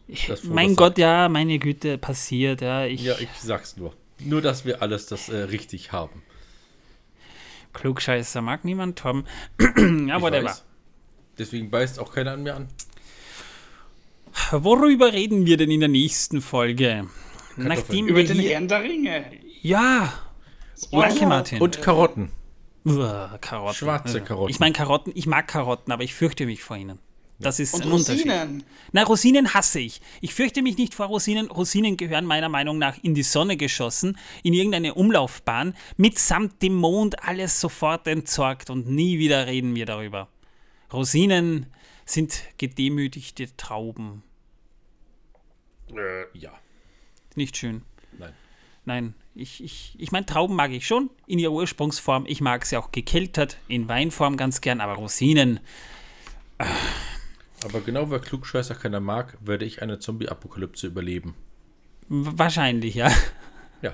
Mein 0.44 0.76
Gott, 0.76 0.92
sagt. 0.92 0.98
ja, 0.98 1.28
meine 1.28 1.58
Güte, 1.58 1.96
passiert, 1.96 2.60
ja. 2.60 2.84
Ich, 2.86 3.02
ja, 3.02 3.14
ich 3.18 3.28
sag's 3.40 3.76
nur. 3.76 3.94
Nur, 4.18 4.42
dass 4.42 4.64
wir 4.64 4.82
alles 4.82 5.06
das 5.06 5.28
äh, 5.28 5.36
richtig 5.36 5.92
haben. 5.92 6.22
Klugscheißer 7.72 8.42
mag 8.42 8.64
niemand, 8.64 8.98
Tom. 8.98 9.24
ja, 9.58 10.20
whatever. 10.20 10.56
Deswegen 11.38 11.70
beißt 11.70 11.98
auch 11.98 12.12
keiner 12.12 12.32
an 12.32 12.42
mir 12.42 12.56
an. 12.56 12.68
Worüber 14.50 15.12
reden 15.12 15.46
wir 15.46 15.56
denn 15.56 15.70
in 15.70 15.80
der 15.80 15.88
nächsten 15.88 16.40
Folge? 16.40 17.06
Nachdem 17.56 18.08
Über 18.08 18.22
den 18.22 18.38
Herrn 18.38 18.68
der 18.68 18.82
Ringe. 18.82 19.24
Ja. 19.62 20.12
Danke, 20.90 21.26
Martin. 21.26 21.60
Und 21.60 21.82
Karotten. 21.82 22.30
Uah, 22.84 23.38
Karotten. 23.40 23.74
Schwarze 23.74 24.22
Karotten. 24.22 24.50
Ich 24.50 24.60
meine 24.60 24.72
Karotten, 24.72 25.12
ich 25.14 25.26
mag 25.26 25.46
Karotten, 25.46 25.92
aber 25.92 26.02
ich 26.02 26.14
fürchte 26.14 26.46
mich 26.46 26.62
vor 26.62 26.76
ihnen. 26.76 26.98
Das 27.38 27.58
ist 27.58 27.74
Und 27.74 27.84
ein 27.84 27.90
Rosinen. 27.90 28.20
Unterschied. 28.20 28.64
Na, 28.92 29.02
Rosinen 29.02 29.54
hasse 29.54 29.80
ich. 29.80 30.02
Ich 30.20 30.34
fürchte 30.34 30.60
mich 30.62 30.76
nicht 30.76 30.94
vor 30.94 31.06
Rosinen. 31.06 31.50
Rosinen 31.50 31.96
gehören 31.96 32.26
meiner 32.26 32.50
Meinung 32.50 32.76
nach 32.78 32.98
in 33.02 33.14
die 33.14 33.22
Sonne 33.22 33.56
geschossen, 33.56 34.18
in 34.42 34.52
irgendeine 34.52 34.94
Umlaufbahn, 34.94 35.74
mitsamt 35.96 36.60
dem 36.62 36.74
Mond 36.74 37.22
alles 37.26 37.60
sofort 37.60 38.06
entsorgt 38.06 38.68
und 38.68 38.88
nie 38.88 39.18
wieder 39.18 39.46
reden 39.46 39.74
wir 39.74 39.86
darüber. 39.86 40.28
Rosinen 40.92 41.66
sind 42.04 42.42
gedemütigte 42.58 43.56
Trauben. 43.56 44.22
Äh, 45.94 46.38
ja. 46.38 46.52
Nicht 47.34 47.56
schön. 47.56 47.82
Nein. 48.18 48.32
Nein, 48.84 49.14
ich, 49.34 49.62
ich, 49.62 49.94
ich 49.98 50.12
meine, 50.12 50.26
Trauben 50.26 50.56
mag 50.56 50.70
ich 50.70 50.86
schon 50.86 51.10
in 51.26 51.38
ihrer 51.38 51.52
Ursprungsform. 51.52 52.24
Ich 52.26 52.40
mag 52.40 52.66
sie 52.66 52.76
auch 52.76 52.92
gekeltert, 52.92 53.56
in 53.68 53.88
Weinform 53.88 54.36
ganz 54.36 54.60
gern, 54.60 54.80
aber 54.80 54.94
Rosinen. 54.94 55.60
Äh. 56.58 56.64
Aber 57.64 57.80
genau 57.80 58.10
weil 58.10 58.20
Klugscheißer 58.20 58.74
keiner 58.74 59.00
mag, 59.00 59.36
werde 59.40 59.64
ich 59.64 59.82
eine 59.82 59.98
Zombie-Apokalypse 59.98 60.86
überleben. 60.86 61.34
Wahrscheinlich, 62.08 62.94
ja. 62.94 63.12
Ja. 63.82 63.92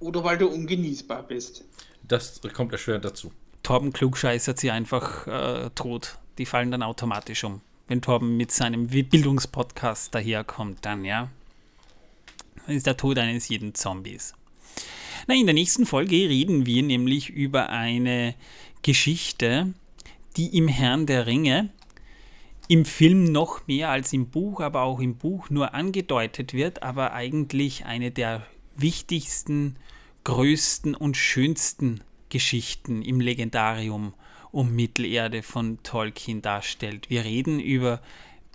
Oder 0.00 0.24
weil 0.24 0.38
du 0.38 0.48
ungenießbar 0.48 1.22
bist. 1.22 1.64
Das 2.02 2.40
kommt 2.54 2.72
erschwerend 2.72 3.04
dazu. 3.04 3.32
Torben 3.62 3.92
klugscheißert 3.92 4.58
sie 4.58 4.70
einfach 4.70 5.26
äh, 5.26 5.70
tot. 5.74 6.18
Die 6.38 6.46
fallen 6.46 6.70
dann 6.70 6.82
automatisch 6.82 7.44
um. 7.44 7.60
Wenn 7.86 8.00
Torben 8.00 8.36
mit 8.36 8.50
seinem 8.50 8.88
Bildungspodcast 8.88 10.14
daherkommt, 10.14 10.84
dann 10.84 11.04
ja 11.04 11.30
ist 12.66 12.86
der 12.86 12.96
Tod 12.96 13.18
eines 13.18 13.48
jeden 13.48 13.74
Zombies. 13.74 14.34
Na, 15.26 15.34
in 15.34 15.46
der 15.46 15.54
nächsten 15.54 15.86
Folge 15.86 16.16
reden 16.16 16.66
wir 16.66 16.82
nämlich 16.82 17.30
über 17.30 17.70
eine 17.70 18.34
Geschichte, 18.82 19.74
die 20.36 20.56
im 20.56 20.68
Herrn 20.68 21.06
der 21.06 21.26
Ringe 21.26 21.70
im 22.68 22.84
Film 22.84 23.24
noch 23.24 23.66
mehr 23.66 23.88
als 23.88 24.12
im 24.12 24.28
Buch, 24.28 24.60
aber 24.60 24.82
auch 24.82 25.00
im 25.00 25.16
Buch 25.16 25.48
nur 25.50 25.74
angedeutet 25.74 26.52
wird, 26.52 26.82
aber 26.82 27.14
eigentlich 27.14 27.86
eine 27.86 28.10
der 28.10 28.46
wichtigsten, 28.76 29.76
größten 30.24 30.94
und 30.94 31.16
schönsten 31.16 32.02
Geschichten 32.28 33.02
im 33.02 33.20
Legendarium 33.20 34.12
um 34.50 34.74
Mittelerde 34.74 35.42
von 35.42 35.82
Tolkien 35.82 36.42
darstellt. 36.42 37.10
Wir 37.10 37.24
reden 37.24 37.58
über 37.58 38.02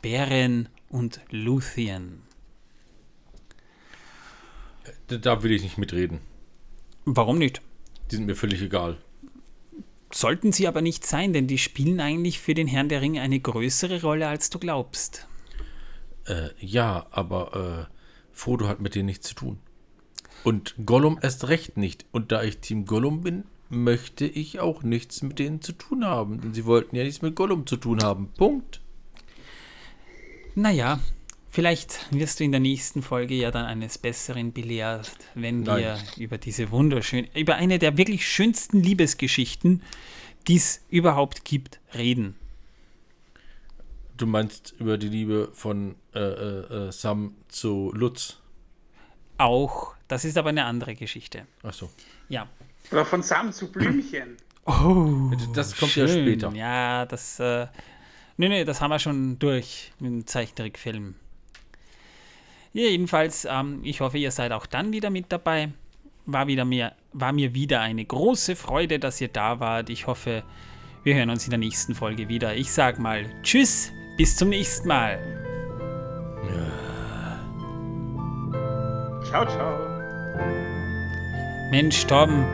Beren 0.02 0.70
und 0.89 1.22
Luthien. 1.30 2.22
Da 5.08 5.43
will 5.43 5.52
ich 5.52 5.63
nicht 5.63 5.78
mitreden. 5.78 6.19
Warum 7.06 7.38
nicht? 7.38 7.62
Die 8.12 8.15
sind 8.15 8.26
mir 8.26 8.36
völlig 8.36 8.62
egal. 8.62 8.98
Sollten 10.12 10.52
sie 10.52 10.67
aber 10.67 10.82
nicht 10.82 11.06
sein, 11.06 11.34
denn 11.34 11.48
die 11.48 11.58
spielen 11.58 12.00
eigentlich 12.00 12.39
für 12.39 12.54
den 12.54 12.67
Herrn 12.67 12.89
der 12.89 13.02
Ringe 13.02 13.22
eine 13.22 13.39
größere 13.39 14.02
Rolle, 14.02 14.28
als 14.28 14.50
du 14.50 14.60
glaubst. 14.60 15.28
Äh, 16.26 16.50
ja, 16.60 17.08
aber 17.12 17.88
äh, 17.89 17.96
Frodo 18.32 18.67
hat 18.67 18.80
mit 18.80 18.96
denen 18.96 19.08
nichts 19.08 19.28
zu 19.28 19.36
tun. 19.36 19.60
Und 20.43 20.76
Gollum 20.86 21.17
erst 21.22 21.48
recht 21.48 21.78
nicht. 21.78 22.06
Und 22.12 22.32
da 22.32 22.43
ich 22.43 22.60
Team 22.60 22.86
Gollum 22.86 23.22
bin, 23.22 23.46
möchte 23.69 24.26
ich 24.26 24.60
auch 24.60 24.84
nichts 24.84 25.22
mit 25.22 25.39
denen 25.39 25.62
zu 25.62 25.72
tun 25.72 26.06
haben. 26.06 26.41
Denn 26.41 26.54
sie 26.54 26.65
wollten 26.65 26.96
ja 26.96 27.04
nichts 27.04 27.22
mit 27.22 27.36
Gollum 27.36 27.65
zu 27.65 27.78
tun 27.78 28.04
haben. 28.04 28.30
Punkt. 28.38 28.82
Naja, 30.56 31.00
Vielleicht 31.54 32.12
wirst 32.12 32.39
du 32.39 32.46
in 32.46 32.52
der 32.52 32.60
nächsten 32.60 33.04
Folge 33.04 33.36
ja 33.36 33.52
dann 33.52 33.66
eines 33.66 34.00
Besseren 34.00 34.54
belehrt, 34.54 35.12
wenn 35.36 35.62
Nein. 35.62 35.84
wir 35.84 36.00
über 36.18 36.39
diese 36.39 36.72
wunderschöne, 36.72 37.28
über 37.36 37.58
eine 37.58 37.78
der 37.78 37.96
wirklich 37.96 38.28
schönsten 38.28 38.82
Liebesgeschichten, 38.82 39.84
die 40.48 40.56
es 40.56 40.84
überhaupt 40.89 41.46
gibt, 41.46 41.80
reden. 41.94 42.34
Du 44.18 44.26
meinst 44.26 44.74
über 44.80 44.98
die 44.98 45.10
Liebe 45.10 45.52
von 45.54 45.94
äh, 46.16 46.22
äh, 46.22 46.88
äh 46.88 46.92
Sam 46.92 47.36
zu 47.50 47.92
Lutz? 47.94 48.39
Auch. 49.38 49.94
Das 50.08 50.26
ist 50.26 50.39
aber 50.39 50.50
eine 50.50 50.66
andere 50.66 50.96
Geschichte. 50.96 51.46
Ach 51.62 51.74
so. 51.74 51.92
Ja. 52.30 52.50
Oder 52.92 53.06
von 53.06 53.22
Sam 53.22 53.54
zu 53.54 53.72
Blümchen. 53.72 54.38
Oh, 54.66 55.30
das 55.54 55.78
kommt 55.78 55.92
schön. 55.92 56.08
ja 56.08 56.13
später. 56.13 56.52
Ja, 56.56 57.06
das. 57.06 57.39
Äh, 57.39 57.68
nee, 58.38 58.50
nee, 58.50 58.66
das 58.66 58.82
haben 58.82 58.89
wir 58.89 58.98
schon 58.98 59.38
durch 59.38 59.92
mit 60.00 60.10
dem 60.10 60.26
Zeichentrickfilm. 60.26 61.13
Ja, 62.73 62.88
jedenfalls, 62.88 63.45
ähm, 63.49 63.81
ich 63.83 64.01
hoffe, 64.01 64.17
ihr 64.17 64.31
seid 64.31 64.51
auch 64.51 64.65
dann 64.65 64.91
wieder 64.91 65.09
mit 65.09 65.31
dabei. 65.31 65.69
War, 66.25 66.47
wieder 66.47 66.65
mir, 66.65 66.93
war 67.12 67.31
mir 67.31 67.53
wieder 67.53 67.81
eine 67.81 68.03
große 68.03 68.55
Freude, 68.55 68.97
dass 68.97 69.21
ihr 69.21 69.27
da 69.27 69.59
wart. 69.59 69.89
Ich 69.89 70.07
hoffe, 70.07 70.43
wir 71.03 71.15
hören 71.15 71.29
uns 71.29 71.45
in 71.45 71.51
der 71.51 71.59
nächsten 71.59 71.93
Folge 71.93 72.29
wieder. 72.29 72.55
Ich 72.55 72.71
sag 72.71 72.97
mal 72.97 73.25
Tschüss, 73.43 73.91
bis 74.17 74.36
zum 74.38 74.49
nächsten 74.49 74.88
Mal. 74.88 75.19
Ciao, 79.33 79.45
ciao. 79.47 79.79
Mensch, 81.71 82.05
Torben, 82.05 82.45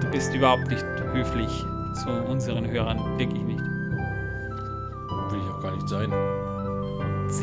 du 0.00 0.08
bist 0.10 0.32
überhaupt 0.34 0.68
nicht 0.68 0.84
höflich 1.12 1.50
zu 2.02 2.10
unseren 2.28 2.70
Hörern. 2.70 3.18
Wirklich 3.18 3.42
nicht. 3.42 3.60
Will 3.60 5.40
ich 5.40 5.50
auch 5.50 5.60
gar 5.60 5.74
nicht 5.74 5.88
sein. 5.88 6.12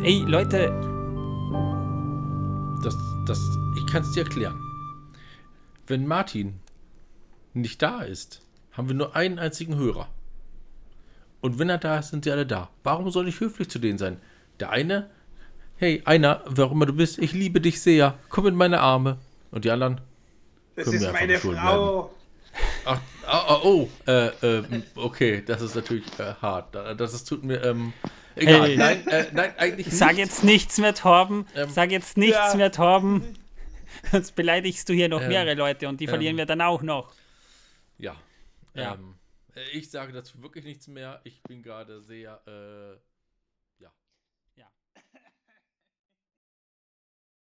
Ey, 0.02 0.24
Leute. 0.26 0.89
Das, 2.82 2.96
das, 3.26 3.38
ich 3.76 3.86
kann 3.86 4.02
es 4.02 4.12
dir 4.12 4.22
erklären. 4.22 4.58
Wenn 5.86 6.06
Martin 6.06 6.60
nicht 7.52 7.82
da 7.82 8.00
ist, 8.00 8.40
haben 8.72 8.88
wir 8.88 8.94
nur 8.94 9.14
einen 9.14 9.38
einzigen 9.38 9.76
Hörer. 9.76 10.08
Und 11.42 11.58
wenn 11.58 11.68
er 11.68 11.76
da 11.76 11.98
ist, 11.98 12.08
sind 12.08 12.24
sie 12.24 12.30
alle 12.30 12.46
da. 12.46 12.70
Warum 12.82 13.10
soll 13.10 13.28
ich 13.28 13.40
höflich 13.40 13.68
zu 13.68 13.78
denen 13.78 13.98
sein? 13.98 14.18
Der 14.60 14.70
eine, 14.70 15.10
hey, 15.76 16.00
einer, 16.06 16.42
wer 16.46 16.66
auch 16.66 16.72
immer 16.72 16.86
du 16.86 16.94
bist, 16.94 17.18
ich 17.18 17.32
liebe 17.32 17.60
dich 17.60 17.82
sehr, 17.82 18.18
komm 18.30 18.46
in 18.46 18.54
meine 18.54 18.80
Arme. 18.80 19.18
Und 19.50 19.66
die 19.66 19.70
anderen, 19.70 20.00
Das 20.74 20.86
ist 20.88 21.12
meine 21.12 21.38
Frau. 21.38 22.14
ach, 22.86 23.00
oh, 23.26 23.60
oh, 23.62 23.88
oh 24.06 24.10
äh, 24.10 24.28
äh, 24.58 24.82
okay, 24.94 25.42
das 25.46 25.60
ist 25.60 25.74
natürlich 25.74 26.06
äh, 26.18 26.34
hart. 26.40 26.74
Das 26.74 27.12
ist, 27.12 27.24
tut 27.24 27.44
mir, 27.44 27.62
ähm, 27.62 27.92
egal. 28.40 28.68
Hey. 28.68 28.76
Nein, 28.76 29.06
äh, 29.08 29.26
nein, 29.32 29.54
eigentlich 29.56 29.86
nicht. 29.86 29.98
Sag 29.98 30.16
jetzt 30.16 30.44
nichts 30.44 30.78
mehr, 30.78 30.94
Torben. 30.94 31.46
Ähm, 31.54 31.70
Sag 31.70 31.90
jetzt 31.90 32.16
nichts 32.16 32.36
ja. 32.36 32.54
mehr, 32.56 32.72
Torben. 32.72 33.36
Sonst 34.10 34.34
beleidigst 34.34 34.88
du 34.88 34.92
hier 34.92 35.08
noch 35.08 35.22
Ähm, 35.22 35.28
mehrere 35.28 35.54
Leute 35.54 35.88
und 35.88 36.00
die 36.00 36.06
verlieren 36.06 36.34
ähm, 36.34 36.38
wir 36.38 36.46
dann 36.46 36.60
auch 36.60 36.82
noch. 36.82 37.12
Ja. 37.98 38.16
Ja. 38.74 38.94
Ähm, 38.94 39.14
äh, 39.54 39.62
ich 39.72 39.90
sage 39.90 40.12
dazu 40.12 40.42
wirklich 40.42 40.64
nichts 40.64 40.88
mehr. 40.88 41.20
Ich 41.24 41.42
bin 41.42 41.62
gerade 41.62 42.00
sehr, 42.00 42.40
äh. 42.46 43.09